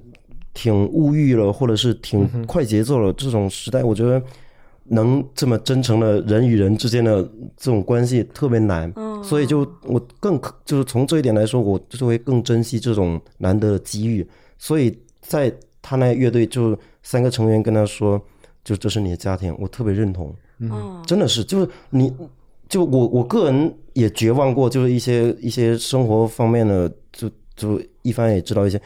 [0.55, 4.23] 挺物欲了，或者是挺快节奏了这种时代，我觉得
[4.85, 7.23] 能这么真诚的人与人之间的
[7.57, 9.21] 这种关系特别难，嗯。
[9.25, 14.25] 所以就我更就是从这一点来说，我就会更珍惜这种难得的机遇。
[14.59, 15.53] 所以在
[15.89, 18.21] 他那乐队就三个成员跟他说，
[18.63, 20.35] 就这是你的家庭，我特别认同。
[20.59, 22.13] 嗯真的是，就是你，
[22.69, 28.79] 就我我个人也绝望过，就是一些一些生活方面的，就就一帆也知道一些。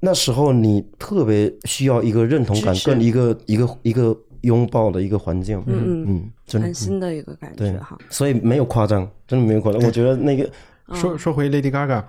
[0.00, 5.58] 那时候你特别需要一个认同感跟一个一个一个拥抱的一个环境。
[5.66, 7.96] 嗯嗯嗯，真的安，心的一个感对觉哈。
[8.10, 9.80] 所以没有夸张，真的没有夸张。
[9.82, 10.50] 我觉得那个
[10.92, 12.04] 说说回 Lady Gaga，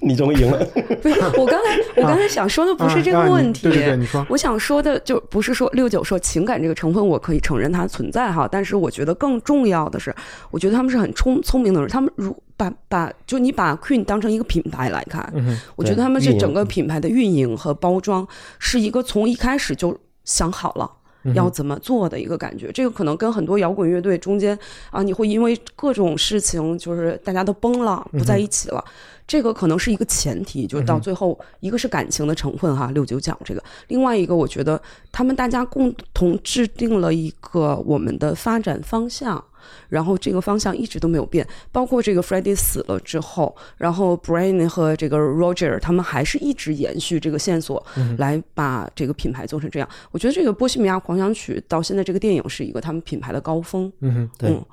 [0.00, 0.58] 你终于赢了，
[1.02, 10.14] 不是，我刚才我刚才想说的不是这个啊啊你问题，对对对你说我想说的就不是说六九说情感这个成分，我可以承认它存在哈，但是我觉得更重要的是，
[10.50, 15.32] 我觉得他们是很聪聪明的人，他们如把把就你把 Queen 当成一个品牌来看，
[15.76, 18.26] 我觉得他们是整个品牌的运营和包装
[18.58, 20.90] 是一个从一开始就想好了。
[21.34, 24.56] 要怎么做的一个感觉，这个可能跟很多摇滚乐队中间
[24.92, 28.84] 啊，你会因为各种事情，就是大家都崩了，不在一起了，
[29.26, 39.42] 这个可能是一个前提，就是到最后，一个是感情的成分哈，六九讲这个，另外一个我觉得他们大家共同制定了一个我们的发展方向。
[39.88, 47.84] 然后这个方向一直都没有变，包括这个 Freddie 死了之后，然后 Brian 和这个 Roger 他们还是一直延续这个线索，
[48.18, 49.88] 来把这个品牌做成这样。
[50.12, 54.64] 我觉得这个《波西米亚狂想曲》到现在这个电影是一个他们品牌的高峰，嗯哼，对嗯，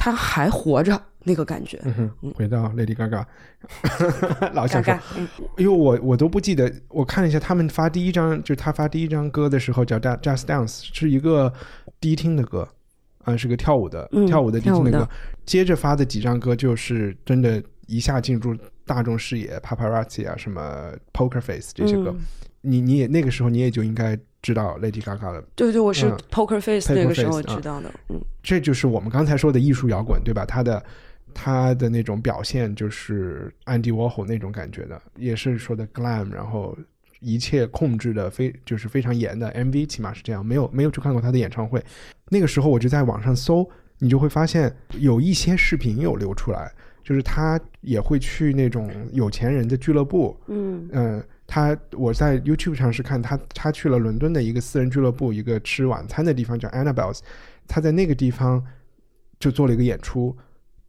[0.00, 3.22] 他还活着那个感觉，嗯哼，回到 Lady Gaga，
[4.54, 4.98] 老大想说
[5.58, 11.52] 因为我我都不记得，我看了一下他们发第一张，就是他发第一张歌的时候叫《Just Dance》，是一个
[12.00, 12.66] 低听的歌，
[13.24, 15.06] 啊、是个跳舞的、嗯跳舞的低听的歌。
[15.44, 22.20] 接着发的几张歌就是真的一下进入大众视野，Paparazzi 啊，什么 Poker Face 这些歌，嗯。
[22.62, 25.44] 你你也那个时候你也就应该知道 Lady Gaga 了。
[25.54, 30.44] 对对，我是嗯 Poker Face 那个时候知道的，嗯这就是我们刚才说的艺术摇滚，对吧？
[30.46, 30.82] 他的
[31.34, 36.76] 他的那种表现就是 Andy Warhol 那种感觉的，也是说的 glam，然后
[37.20, 40.44] 一切控制的非就是非常严的 MV，起码是这样。
[40.44, 41.84] 没有没有去看过他的演唱会，
[42.30, 43.68] 那个时候我就在网上搜，
[43.98, 46.72] 你就会发现有一些视频有流出来，
[47.04, 51.22] 就是他也会去那种有钱人的俱乐部，嗯嗯，
[51.52, 57.18] 他我在 YouTube 上是看他，他去了伦敦的一个私人俱乐部，一个吃晚餐的地方叫 Annabelle's，
[57.66, 58.64] 他在那个地方
[59.40, 60.36] 就做了一个演出，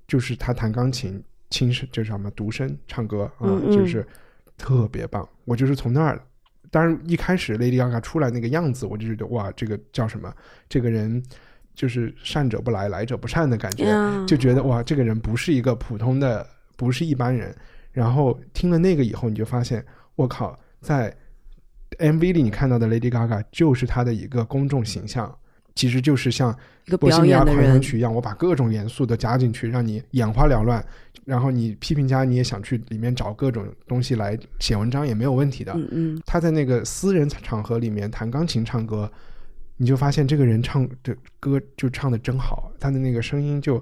[0.08, 4.06] 就是他弹钢琴，轻声就是什么独声唱歌啊，嗯嗯就是
[4.56, 5.28] 特别棒。
[5.46, 6.22] 我就是从那儿，
[6.70, 10.32] 当然一开始 Lady Gaga 出来那个样子，我就觉得哇，这个叫什么？
[10.70, 11.24] 这个人
[11.74, 13.86] 就是善者不来，来者不善的感觉。
[13.86, 16.48] 呀就觉得哇，这个人不是一个普通的，
[16.78, 17.52] 不是一般人。
[17.92, 19.86] 然后听了那个以后，你就发现，
[20.16, 21.16] 我靠，在
[22.00, 25.36] MV 里你看到的 Lady Gaga 就是她的一个公众形象。
[25.74, 26.54] 其实就是像
[27.00, 30.86] 波西米亚狂想，曲一样，我把各种元素都加进去，让你眼花缭乱。
[31.24, 35.72] 然后你批评家你也想去里面找各种东西来写文章也没有问题的。
[35.74, 39.10] 嗯嗯，他在那个私人场合里面弹钢琴唱歌，
[39.78, 43.82] 你就发现这个人唱的歌就唱的真好，他的那个声音就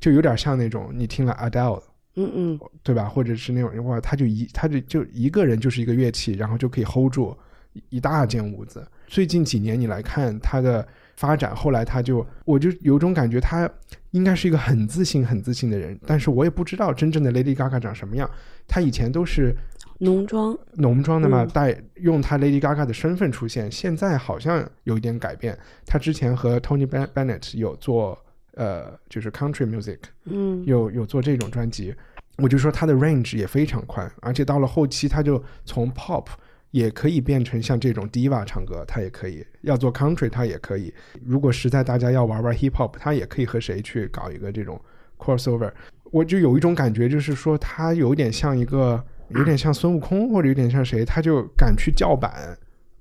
[0.00, 1.82] 就有点像那种你听了 Adele。
[2.16, 3.04] 嗯嗯，对吧？
[3.04, 7.36] 或者是那种哇，他就一他就就一个人就是一个乐器，然后就可以 hold 住
[7.72, 8.86] 一一大间屋子。
[9.06, 13.70] 最近几年你来看他的发展，后来他就我就有种感觉，他
[14.10, 18.28] 应该是一个很自信、很自信的人，但是我也不知道真正的 Lady Gaga 长什么样。
[18.66, 19.54] 他以前都是
[19.98, 25.56] 浓妆，浓妆的嘛，嗯带用他 Lady Gaga 的身份出现，现在好像有一点改变。
[25.84, 28.18] 他之前和 Tony Bennett 有做
[28.56, 31.94] 呃，就是 country music，嗯有有做这种专辑，
[32.38, 36.26] 我就说他的 range 也非常宽，而且到了后期他就从 pop
[36.70, 40.92] 也可以变成像这种 diva 唱歌，他也可以要做 country，他也可以。
[41.24, 44.80] 如果实在大家要玩玩 hip hop，他也可以和谁去搞一个这种
[45.18, 45.70] crossover。
[46.10, 52.56] 我就有一种感觉，就是说他有点像一个，有点像孙悟空，或者有点像谁，他就敢去叫板。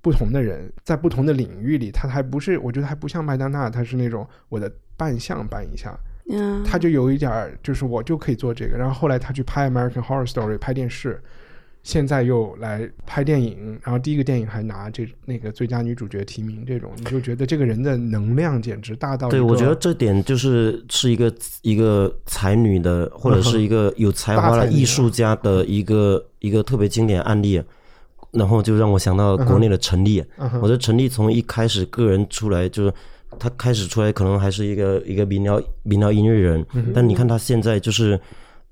[0.06, 5.98] 不同的人在不同的领域里，他还不是，我觉得还不像麦当娜，他是那种我的扮相扮一下，
[6.30, 8.78] 嗯，他就有一点儿，就是我就可以做这个。
[8.78, 11.20] 然后后来他去拍《American Horror Story》拍电视，
[11.82, 21.34] 现在又来拍电影，然后第一个电影还拿这那个最佳女主角提名，这种你就觉得这个人的能量简直大到对，我觉得这点就是是一个
[21.64, 27.60] 一个才女的，或者是一个有才华的艺术家的一个一个特别经典案例。
[28.36, 32.94] 然后就让我想到国内的陈立，嗯我觉得陈立从一开始个人出来就是。
[33.38, 38.18] 他开始出来可能还是一个一个民谣民谣音乐人，嗯但你看他现在就是，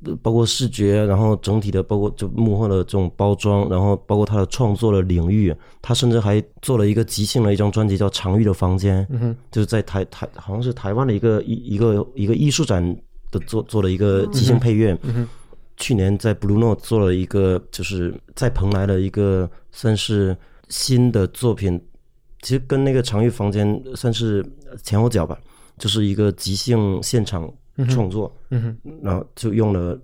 [0.05, 12.82] 呃包括视觉，然后整体的包括就幕后的这种包装，然后包括他的创作的领域，他甚至还做了一个即兴的一张专辑叫《常玉的房间》，嗯就是在台台好像是台湾的一个一一个一个艺术展
[13.32, 14.97] 的做做了一个即兴配乐。
[15.78, 20.36] 去年在 Blue Note 做了一个，就是在蓬莱的一个算是
[20.69, 21.82] 新的作品，
[22.41, 24.45] 其实跟那个常玉房间算是
[24.84, 25.39] 前后脚吧，
[25.78, 27.51] 就是一个即兴现场
[27.89, 28.91] 创作，嗯哼。
[29.01, 29.99] 然后就用了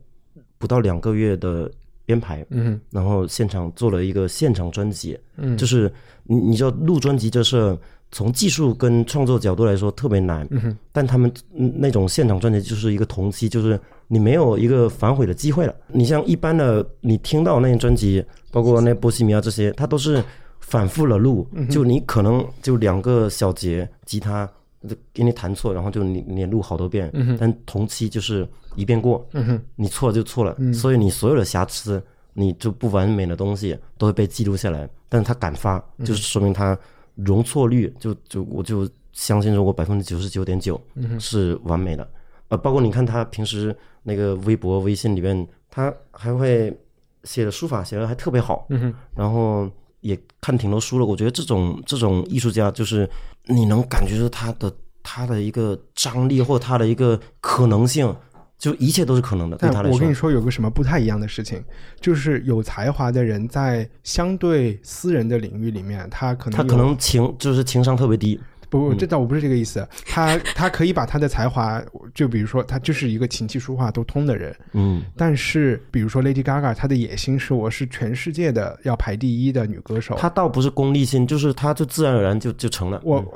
[0.57, 1.71] 不到两个月的
[2.05, 2.81] 编排，嗯哼。
[2.89, 5.57] 然后现场做了一个现场专辑，嗯。
[5.57, 5.91] 就是
[6.23, 7.77] 你你知道录专辑这事儿，
[8.11, 10.47] 从技术跟创作角度来说特别难，
[10.91, 13.79] 但他们嗯那种现场专辑就是一个同期，就是
[14.09, 15.73] 你没有一个反悔的机会了。
[15.87, 20.21] 你像一般的，你听到那些专辑，包括那波西米亚这些，它都是
[20.59, 24.45] 反复的录，就你可能就两个小节吉他
[24.87, 32.01] 就给你弹错，然后就你你录好多遍，但同期就是一遍过，嗯你错了就错了，所以你所有的瑕疵，
[32.33, 34.89] 你就不完美的东西都会被记录下来。
[35.07, 36.77] 但是他敢发，就是说明他
[37.15, 40.79] 容错率就就我就相信如果百分之九十九点九
[41.19, 42.07] 是完美的。
[42.49, 46.75] 呃，包括你看他平时那个微博、微信里面，他还会
[47.23, 49.69] 写的书法写的还特别好，嗯哼然后
[50.01, 51.05] 也看挺多书了。
[51.05, 53.09] 我觉得这种这种艺术家，就是
[53.45, 54.73] 你能感觉到他的
[55.03, 58.15] 他的一个张力或他的一个可能性，
[58.57, 59.57] 就一切都是可能的。
[59.57, 61.63] 对但他来说我跟你，说，有个什么不太一样的事情，
[61.99, 68.39] 就是有才华的人在相对私人的领域里面，他可能他可能情就是情商特别低，
[68.69, 69.87] 不不，这倒我不是这个意思。
[70.05, 71.81] 他他可以把他的才华，
[72.13, 80.15] 就比如说他就是一个琴棋书画都通的人，嗯，但是比如说 Lady Gaga，她的野心是我是全世界的要排第一的女歌手。
[80.15, 83.01] 她倒不是功利心，就是她就自然而然就就成了。
[83.03, 83.27] 我嗯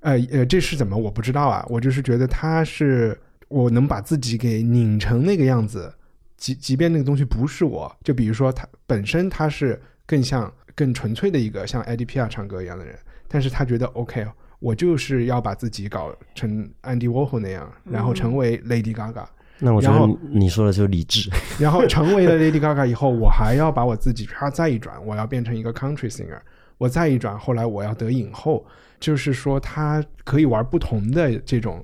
[0.00, 3.18] 呃呃，这是怎么我不知道啊，我就是觉得她是
[3.48, 5.92] 我能把自己给拧成那个样子，
[6.36, 12.94] 即即便那个东西不是我，就比如说她本身她是更像更纯粹的一个像 Eddie P R 唱歌一样的人，
[13.26, 14.24] 但是他觉得 OK，
[14.58, 19.26] 我就是要把自己搞成 Andy Warhol 那样，然后成为 Lady Gaga。
[19.58, 21.30] 那我觉得你你说的就是理智。
[21.58, 26.38] 然后成为了 Lady Gaga 以后，我还要把我自己啪再一转，我要变成一个 country singer，
[26.78, 28.66] 我再一转，后来我要得影后，
[29.00, 31.82] 就是说他可以玩不同的这种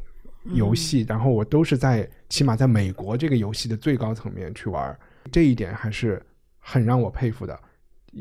[0.54, 4.94] 游戏，然后我都是在起码在美国这个游戏的最高层面去玩，
[5.30, 6.22] 这一点还是
[6.58, 7.58] 很让我佩服的，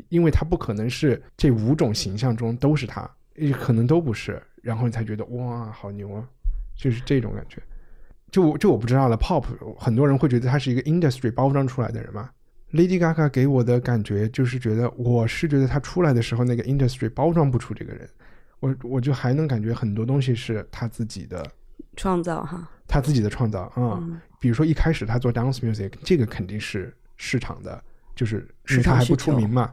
[0.08, 3.10] 因为他不可能是这五种形象中都是他，
[3.58, 6.26] 可能都不是，然后你才觉得哇，好牛啊，
[6.76, 7.62] 就是这种感觉。
[8.30, 9.44] 就我就我不知道了，pop
[9.78, 12.30] 很多人会觉得他是一个 industry 包装出来的人嘛。
[12.72, 18.08] Lady Gaga 给我的感觉就是觉得，我是觉得他出来的时候那个 industry 包装不出这个人，
[18.60, 21.44] 我我就还能感觉很多东西是他自己的，
[21.96, 27.80] 创造哈，他自己的创造啊、嗯比如说一开始他做 dance music，这个肯定是市场的，
[28.16, 29.72] 就是因市场还不出名嘛。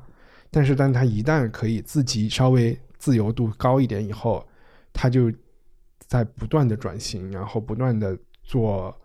[0.52, 4.48] 但是，但他一旦可以自己稍微自由度高一点以后，
[4.94, 5.32] 他就
[6.08, 8.96] 在不断的转型，然后不断的做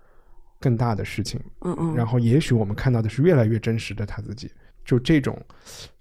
[0.61, 4.51] 更大的事情，嗯嗯，然后也许我们看到的是越来越真实的他自己。
[4.85, 5.41] 就这种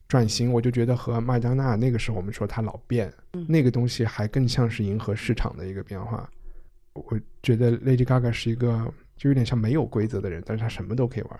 [0.07, 6.29] 转型，我就觉得和麦当娜那个时候我们说他老变，嗯那个东西还更像是迎合市场的一个变化。
[6.93, 11.39] 我觉得 Lady Gaga 是一个就有点像没有规则的人，但是他什么都可以玩。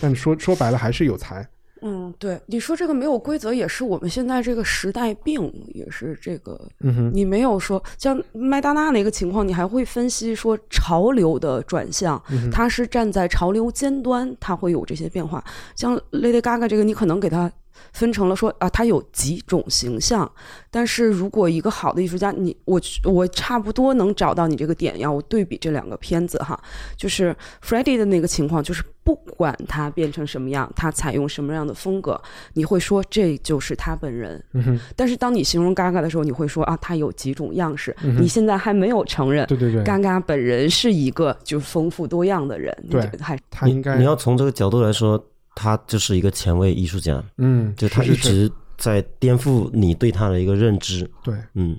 [0.00, 1.48] 但说说白了还是有才，
[1.82, 6.60] 嗯，对，你说这个没有规则，也是我们现在这个时代病，也是这个。
[6.80, 15.42] 嗯哼，你没有说像麦当娜那个情况，你还会分析说潮流的转向，嗯它是站在潮流尖端，它会有这些变化。
[15.76, 17.50] 像 Lady Gaga 这个，你可能给它
[17.92, 20.30] 分成了说啊，它有几种形象，
[20.70, 25.08] 但是如果一个好的艺术家，你我我差不多能找到你这个点要。
[25.18, 26.60] 我对比这两个片子哈，
[26.96, 32.20] 就是 Freddie 的那个情况，就是不管他变成什么样，他采用什么样的风格，
[32.52, 34.40] 你会说这就是他本人。
[34.52, 37.96] 嗯，但是当你形容 Gaga 的时候，你会说啊，他有几种样式。
[38.02, 45.22] 嗯你现在还没有承认对对对，Gaga 本人是一个就是丰富多样的人，你对还他应该你要从这个角度来说，
[45.60, 51.04] 他就是一个前卫艺术家，嗯，就他一直在颠覆你对他的一个认知。
[51.24, 51.76] 对，嗯，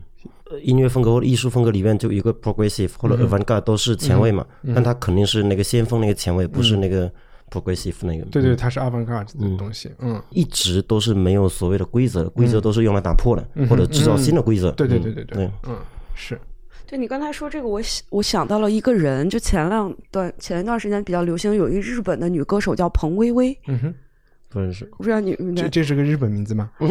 [0.51, 7.09] 呃音乐风格或者艺术风格里面就有一个 progressive 或者嗯 avant-garde 都是前卫嘛，但他肯定是那个先锋那个前卫，不是那个
[7.49, 8.25] progressive 那个。
[8.25, 9.55] 对对，嗯，他是 avant-garde 的嗯。
[9.55, 14.71] 东西，嗯，一直都是没有所谓的规则的，规则都是用来打破的，嗯或者制造新的规则。
[14.73, 15.77] 对对对对对，嗯，
[16.15, 16.37] 是，
[16.89, 23.93] 对你刚才说这个，我想我想到了一个人，就前两段前一段时间比较流行，有一日本的女歌手叫彭薇薇，嗯哼，
[24.49, 24.89] 不认识。
[24.93, 26.71] 我不知道你你这这是个日本名字吗？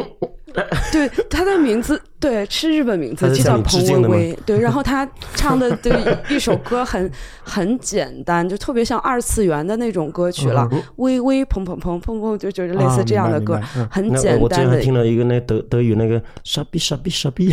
[0.93, 4.39] 对她的名字对是日本名字，就叫彭薇薇。
[4.47, 5.93] 对，然后她唱的对
[6.31, 7.11] 一首歌很
[7.43, 14.77] 很简单，就特别像二次元的那种歌曲了，嗯微微砰砰砰砰砰，就就是类似啊这样的歌，很简我之前单的。
[14.77, 17.53] 还听了一个那德德语那个傻逼傻逼傻逼，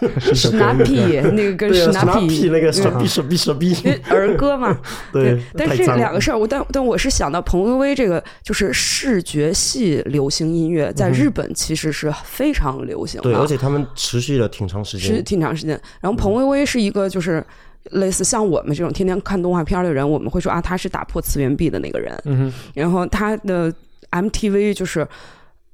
[0.20, 4.78] 是一首歌 Snappy 那个跟对啊 Snappy 那个嗯傻逼傻逼傻逼，因为儿歌嘛，
[5.12, 15.24] 对，但是两个事儿，我但但我是想到彭薇薇这个，就是视觉系流行音乐，在日本其实是非常流行的，对，而且他们持续了挺长时是间。
[15.24, 15.80] 挺长时间。
[16.00, 17.44] 然后彭薇薇是一个就是。
[17.92, 22.14] 类似像我们这种天天看动画片的人，我们会说啊，他是打破次元壁的那个人。
[22.26, 23.72] 嗯哼，然后他的
[24.10, 25.08] MTV 就是呃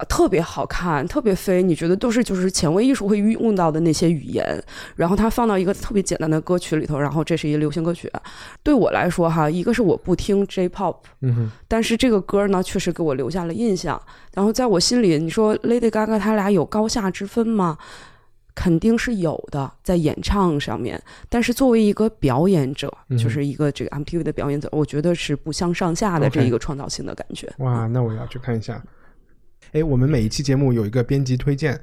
[0.09, 4.63] 特别好看，特别飞，你觉得都是就是前卫艺术会用到的那些语言，
[4.97, 8.11] 然后它放到一个特别简单的歌曲里头，然后这是一个流行歌曲。
[8.63, 14.01] 对我来说哈，一个是我不听 J-pop，嗯哼，但是这个歌呢确实给我留下了印象。
[14.35, 17.79] 然后在我心里，你说 Lady Gaga 他俩有高下之分吗？
[18.57, 21.01] 肯定是有的，在演唱上面。
[21.29, 27.53] 但是作为一个表演者，嗯就是一个这个 MTV 的表演者，我觉得是不相上下的这一个创造性的感觉。
[27.59, 28.83] 哇，那我要去看一下。
[29.75, 31.79] 哎，我们每一期节目有一个编辑推荐，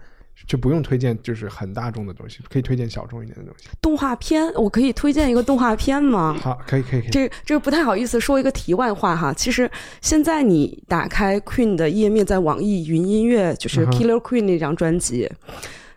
[0.48, 3.68] 就不用推荐就是很大众的东西，可以推荐小众一点的东西。
[3.82, 6.34] 动画片，我可以推荐一个动画片吗？
[6.42, 7.10] 好，可以可以可以。
[7.10, 9.70] 这这个不太好意思说一个题外话哈，其实
[10.00, 15.30] 现在你打开 Queen 的页面，在网易云音乐就是 Killer Queen 那张专辑，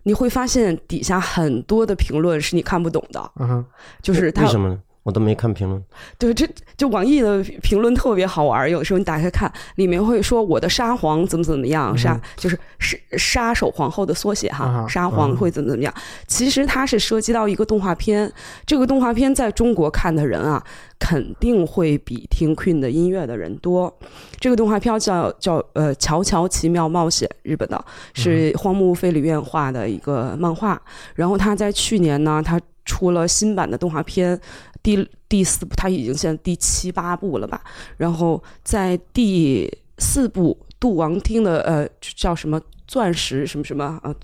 [0.02, 3.64] 你会发现底下很多的评论是你看不懂的，嗯哼，
[4.02, 4.80] 就是他为什么呢？
[5.04, 5.80] 我都没看评论。
[6.18, 6.44] 对，这
[6.76, 15.94] 就网易的评论特别好玩，有的时候你打开看，里面会说我的沙皇怎么怎么样，沙就是杀杀手皇后的缩写哈，沙皇会怎么怎么样。
[16.26, 18.32] 其实它是涉及到一个动画片，
[18.66, 20.60] 这个动画片在中国看的人啊，
[20.98, 23.94] 肯定会比听 Queen 的音乐的人多。
[24.40, 27.84] 这个动画片叫叫呃《乔乔奇妙冒险》，日本的，
[28.14, 30.80] 是荒木飞吕彦画的一个漫画。
[31.14, 34.38] 然后他在去年呢，他出了新版的动画片，
[34.84, 37.60] 第第四部，他已经现在第七八部了吧？
[37.96, 39.68] 然后在第
[39.98, 44.14] 四部杜王汀的呃叫什么钻石什么什么呃。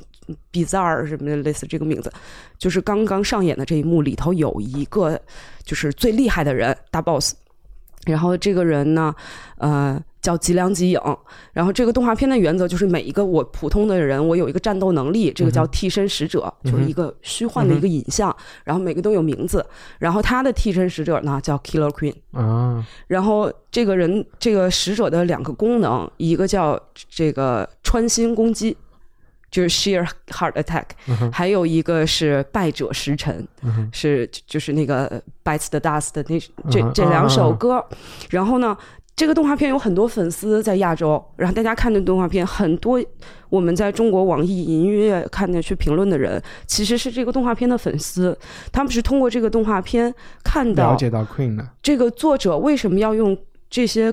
[0.52, 2.12] 比萨尔什么，类似这个名字，
[2.56, 5.20] 就是刚刚上演的这一幕里头有一个
[5.64, 7.34] 就是最厉害的人大 boss，
[8.06, 9.12] 然后这个人呢，
[9.56, 11.00] 呃，叫吉良吉影。
[11.52, 18.34] 然后这个动画片的原则就是每一个我普通的人，我有一个战斗能力，这个叫替身使者，就是一个虚幻的一个影像。
[18.64, 19.64] 然后每个都有名字。
[19.98, 22.14] 然后他的替身使者呢叫 Killer Queen。
[22.32, 28.76] 啊，然后这个人这个使者的两个功能，一个叫这个穿心攻击。
[29.50, 30.84] 就是 sheer heart attack，、
[31.32, 33.44] 还有一个是败者时辰，
[33.92, 36.38] 是就就是那个 bites the dust 的那
[36.70, 37.84] 这嗯这两首啊歌。
[38.28, 38.78] 然后呢，
[39.16, 42.98] 这个动画片有很多粉丝在亚洲，然后大家看的动画片很多，
[43.50, 48.36] 我们在中国网易云音乐看的去评论的人，其实是这个动画片的粉丝，
[48.72, 51.72] 他们是通过这个动画片看到了解到 Queen 了。
[51.82, 53.36] 这个作者为什么要用
[53.68, 54.10] 这些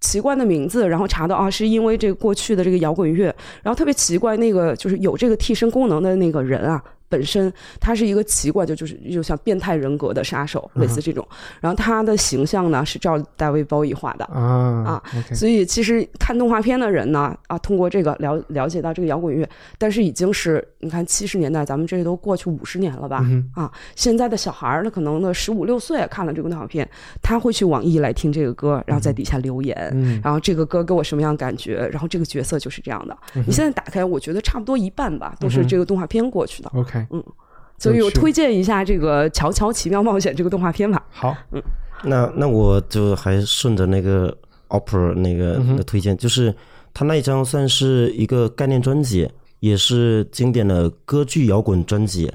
[0.00, 3.26] 奇怪的名字，然后查到啊，是因为这个过去的这个摇滚乐，
[3.62, 11.26] 然后特别奇怪，那个就是有这个替身功能的那个人啊，本身他是一个奇怪，就就是就像变态人格的杀手，类似这种。
[11.60, 14.24] 然后他的形象呢是照大卫包伊画的。
[14.26, 15.02] 啊啊
[15.34, 19.46] 所以其实看动画片的人呢，啊，通过这个了了解到这个摇滚乐，
[19.76, 23.20] 但是已经是你看七十年代，咱们这都过去五十年了吧？
[23.24, 26.88] 嗯啊，现在的小孩儿，他可能呢十五六岁看了这个动画片，
[27.20, 33.16] 他会去网易来听这个歌，然后在底下留言，嗯然后这个歌给我什么样感觉，然后这个角色就是这样的。
[33.46, 36.70] 你现在打开，我觉得差不多一半吧，都是这个动画片过去的。
[36.74, 36.99] OK，
[37.78, 41.02] 所以我推荐一下这个《乔乔奇妙冒险》这个动画片吧。
[41.10, 41.62] 好，嗯
[42.04, 44.36] 那那我就还顺着那个
[44.68, 46.54] Opera 那个的推荐，就是
[46.94, 49.28] 他那一张算是一个概念专辑，
[49.60, 52.32] 也是经典的歌剧摇滚专辑。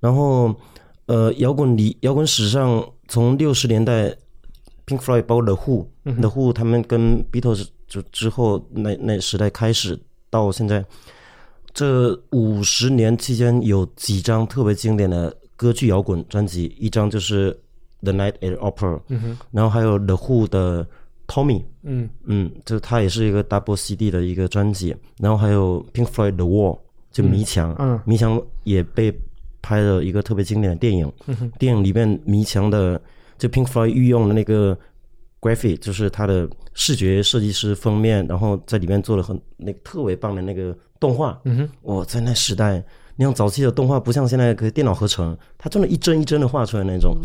[0.00, 0.54] 然后
[1.06, 4.14] 呃，摇滚里摇滚史上从六十年代
[4.86, 9.98] Pink Floyd 包括 The Who，The、Who 他们跟 Beatles 就之后那那时代开始
[10.28, 10.84] 到现在，
[11.78, 17.52] 这五十年期间有几张特别经典的歌剧摇滚专辑，一张就是
[18.02, 20.84] 《The Night at Opera》，嗯然后还有 The Who 的
[21.28, 22.10] Tommy，嗯。
[22.24, 26.80] 嗯，就它也是一个 double CD 的一个专辑，然后还有 Pink Floyd 的 Wall，
[27.12, 29.16] 就迷墙，嗯迷墙也被
[29.62, 31.12] 拍了一个特别经典的电影，
[31.60, 33.00] 电影里面迷墙的
[33.38, 34.76] 就 Pink Floyd 御用的那个
[35.40, 42.82] graphic，就是他的视觉设计师封面，然后在里面做了很那个特别棒的那个动画，嗯哼，我在那时代。
[43.20, 47.16] 那样早期的动画不像现在可以电脑合成，它真的一帧一帧的画出来那种。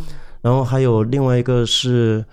[0.41, 2.25] 然后还有另外一个是，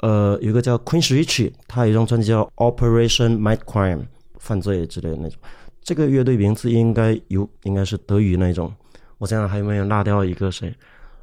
[0.00, 4.00] 呃，有一个叫 Queen Richie，他有一张专辑叫 Operation Might Crime，
[4.40, 5.38] 犯罪之类的那种。
[5.80, 8.74] 这个乐队名字应该有，应该是德语那种。
[9.18, 10.74] 我想想还有没有落掉一个谁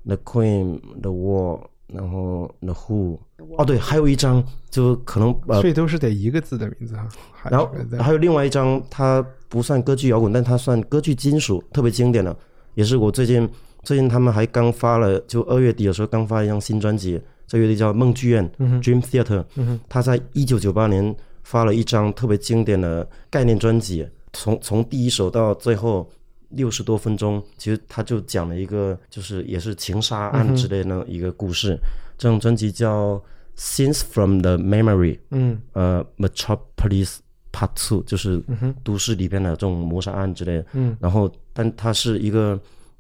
[0.06, 3.20] ？The Queen、The Wall，然后 The Who。
[3.58, 7.08] 哦，对，还有一张就可能呃所以都是得一个字的名字哈。
[7.50, 7.70] 然后
[8.00, 12.36] 还有另外一张，它不算歌剧摇滚，但它算歌剧金属，特别经典的，
[12.74, 13.48] 也是我最近
[13.84, 19.46] 最近他们还刚发了，就二月底的时候刚发一张新专辑，这乐队叫梦剧院、Dream Theater，
[19.88, 26.10] 他在一九九八年发了一张特别经典的概念专辑，从从第一首到最后。
[26.56, 31.78] 六十多分钟，其实他就讲了一个，就是也是情杀案之类的一个故事。
[32.18, 33.16] 这张专辑叫
[33.58, 37.18] 《Scenes from the Memory》，嗯呃，Metropolis
[37.52, 38.42] Part Two，就是
[38.84, 40.66] 都市里边的这种谋杀案之类的。
[40.74, 42.60] 嗯，然后，但他是一个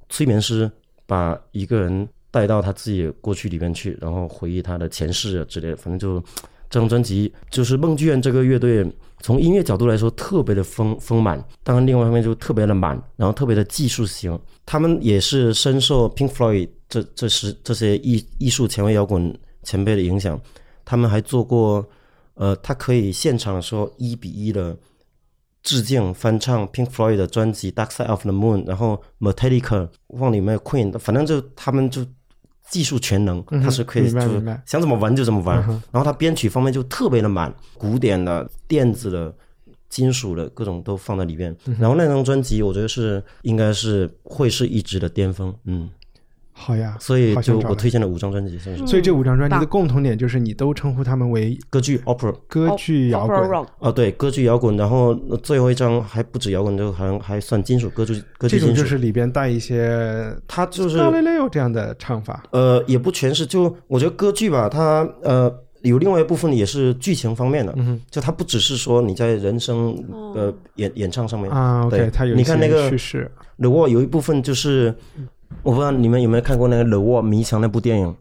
[0.09, 0.69] 催眠师，
[1.05, 5.75] 把一个人带到他自己过去里面去，然后回忆他的前世啊之类的。
[5.77, 6.19] 反正就
[6.69, 8.85] 这张专辑，就是梦剧院这个乐队，
[9.25, 14.39] 从音乐角度来说特别的丰丰满，当然另外一方面就特别的满，然后特别的技术型。
[14.67, 20.39] 他们也是深受 Pink Floyd 这这时这些艺艺术前卫摇滚前辈的影响。
[20.85, 21.83] 他们还做过，
[22.35, 24.77] 呃，他可以现场的时候一比一的
[25.63, 32.05] 致敬翻唱 Pink Floyd 的专辑《Dark Side of the Moon》，然后 Metallica 忘了有没有 Queen，反正就他们就
[32.69, 35.57] 技术全能，他是可以就明白明白想怎么玩就怎么玩。
[35.91, 39.33] 然后他编曲方面就特别的满，古典的、电子的。
[39.87, 45.89] 金属的各种都放在里面，然后那张专辑我觉得是应该是会是一直的巅峰，嗯，
[46.57, 53.37] 好呀，所以就我推荐了五张专辑，算是所以这五张专辑的共同点就是你都称呼他们为歌剧 opera 歌剧摇滚。
[53.79, 60.97] 哦，对，歌剧摇滚，然后最后一张还不止摇滚，就好像还算金属歌剧歌剧金属，这种就是里边带一些它就是
[61.51, 69.93] 这样的唱法，呃也不全是，就我觉得歌剧吧，它呃有另外一部分也是剧情方面的，嗯就它不只是说你在人生
[70.33, 71.51] 呃演演唱上面。
[71.51, 73.29] 啊对它有你看那个叙事
[73.59, 74.95] ，The Wall 有一部分就是
[75.63, 78.15] 我不知道你们有没有看过那个 The Wall 迷墙那部电影，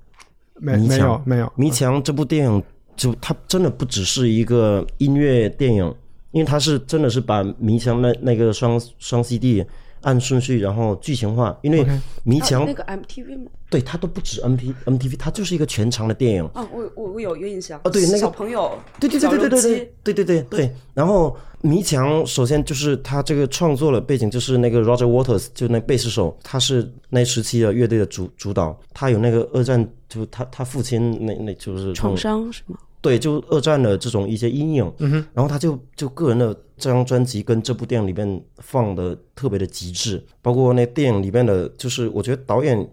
[0.54, 2.62] 没没有没有，迷墙这部电影
[2.96, 5.94] 就它真的不只是一个音乐电影，
[6.32, 9.64] 因为它是真的是把迷墙那那个双双 CD
[10.04, 11.84] 按顺序然后剧情化，因为
[12.22, 13.50] 迷墙、那个 MTV 吗？
[13.68, 16.44] 对它都不止 M P M T V，它就是一个全长的电影。
[16.54, 20.74] 啊，我我我有一个印象哦对那个小朋友，对对对对对对对对对对对。
[20.94, 32.78] 然后迷墙首先就是他这个创作的背景就是那个 Roger Waters，就那贝斯手，他是那时期的乐队的主主导，他有那个二战，就他他父亲那那就是创伤是吗？
[33.00, 42.88] 对，就二战的这种一些阴影，嗯哼，然后他就就个人的这张专辑跟这部电影里面放的特别的极致，包括那电影里面的，就是我觉得导演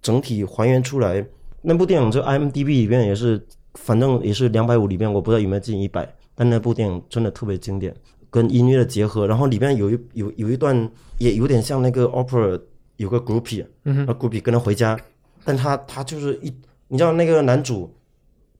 [0.00, 1.24] 整体还原出来，
[1.62, 3.40] 那部电影就 IMDB 里面也是，
[3.74, 7.94] 反正也是两百五里面，我不知道有没有进一百，但那部电影真的特别经典，
[8.28, 12.60] 跟音乐的结合，然后里面有一有有一段也有点像那个 opera
[12.96, 14.98] 有个 groupie，嗯哼，groupie 跟他回家，
[15.44, 16.52] 但他他就是一，
[16.88, 17.90] 你知道那个男主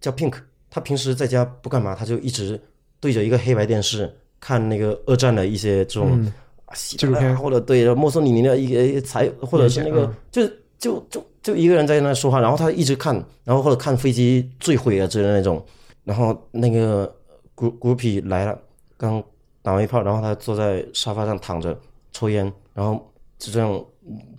[0.01, 0.35] 叫 Pink，
[0.71, 2.59] 他平时在家不干嘛，他就一直
[3.01, 4.13] 对着一个黑白电视
[4.43, 6.21] 看那个二战的一些这种
[6.75, 10.47] 希纪录片或者对墨索里尼的一个才，或者是那个嗯，就
[10.79, 13.15] 就就就一个人在那说话，然后他一直看，
[13.45, 15.65] 然后或者看飞机坠毁啊之类的那种，
[16.03, 17.07] 然后那个
[17.55, 18.59] group groupie 来了，
[18.97, 19.23] 刚
[19.63, 21.79] 打完一炮，然后他坐在沙发上躺着
[22.11, 23.01] 抽烟，然后
[23.39, 23.71] 就这样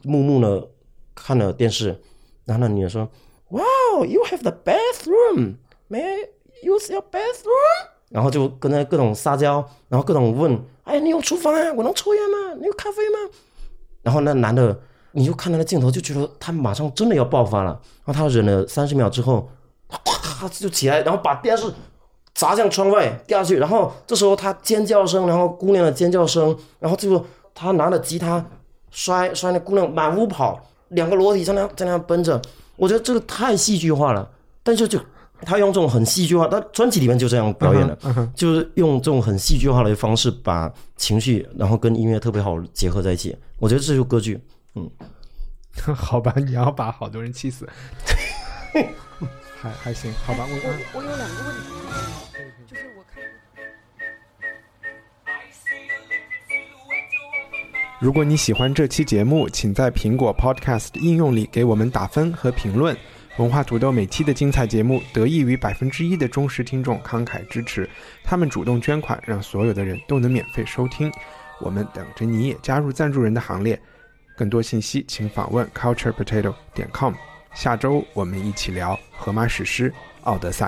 [0.04, 0.68] 木木的
[1.16, 1.98] 看了电视，
[2.44, 3.10] 然后那女的说
[3.48, 5.56] ：“Wow, you have the bathroom.
[5.90, 6.18] May I
[6.62, 9.56] use your bathroom？” 然后就跟他各种撒娇，
[9.90, 11.74] 然后各种问：“哎，你有厨房啊？
[11.76, 12.56] 我能抽烟吗？
[12.60, 13.34] 你有咖啡吗？”
[14.04, 14.80] 然后那男的，
[15.14, 17.72] 你就看他的镜头，就觉得他马上真的要爆发了。
[18.06, 19.50] 然后他忍了三十秒之后，
[19.90, 21.66] 啪就起来，然后把电视
[22.36, 23.58] 砸向窗外掉下去。
[23.58, 27.26] 然后这时候他尖叫声，然后姑娘的尖叫声，然后最后
[27.56, 28.46] 他拿着吉他
[28.92, 32.40] 摔摔那姑娘满屋跑，两个裸体在那在那奔着。
[32.76, 34.30] 我觉得这个太戏剧化了，
[34.62, 35.00] 但是就
[35.46, 37.98] 他用这种很戏剧化，他专辑里面就这样表演的，
[38.36, 43.36] 就是用这种很戏剧化的方式把情绪，然后跟音乐特别好结合在一起。
[43.60, 44.40] 我觉得这就是歌剧。
[44.76, 44.90] 嗯
[45.96, 47.68] 好吧，你要把好多人气死，
[49.60, 51.64] 还还行，好吧，我嗯我我有两个问题，
[52.68, 53.24] 就是我看。
[58.00, 62.96] 如果你喜欢这期节目，请在苹果 Podcast 应用里给我们打分和评论。
[63.38, 67.90] 文化土豆每期的精彩节目得益于百分之一的忠实听众慷慨支持，
[68.24, 71.12] 他们主动捐款，让所有的人都能免费收听。
[71.60, 73.80] 我们等着你也加入赞助人的行列。
[74.38, 77.14] 更多信息请访问 culturepotato 点 com。
[77.56, 79.90] 下周我们一起聊荷马史诗
[80.24, 80.68] 《奥德赛》。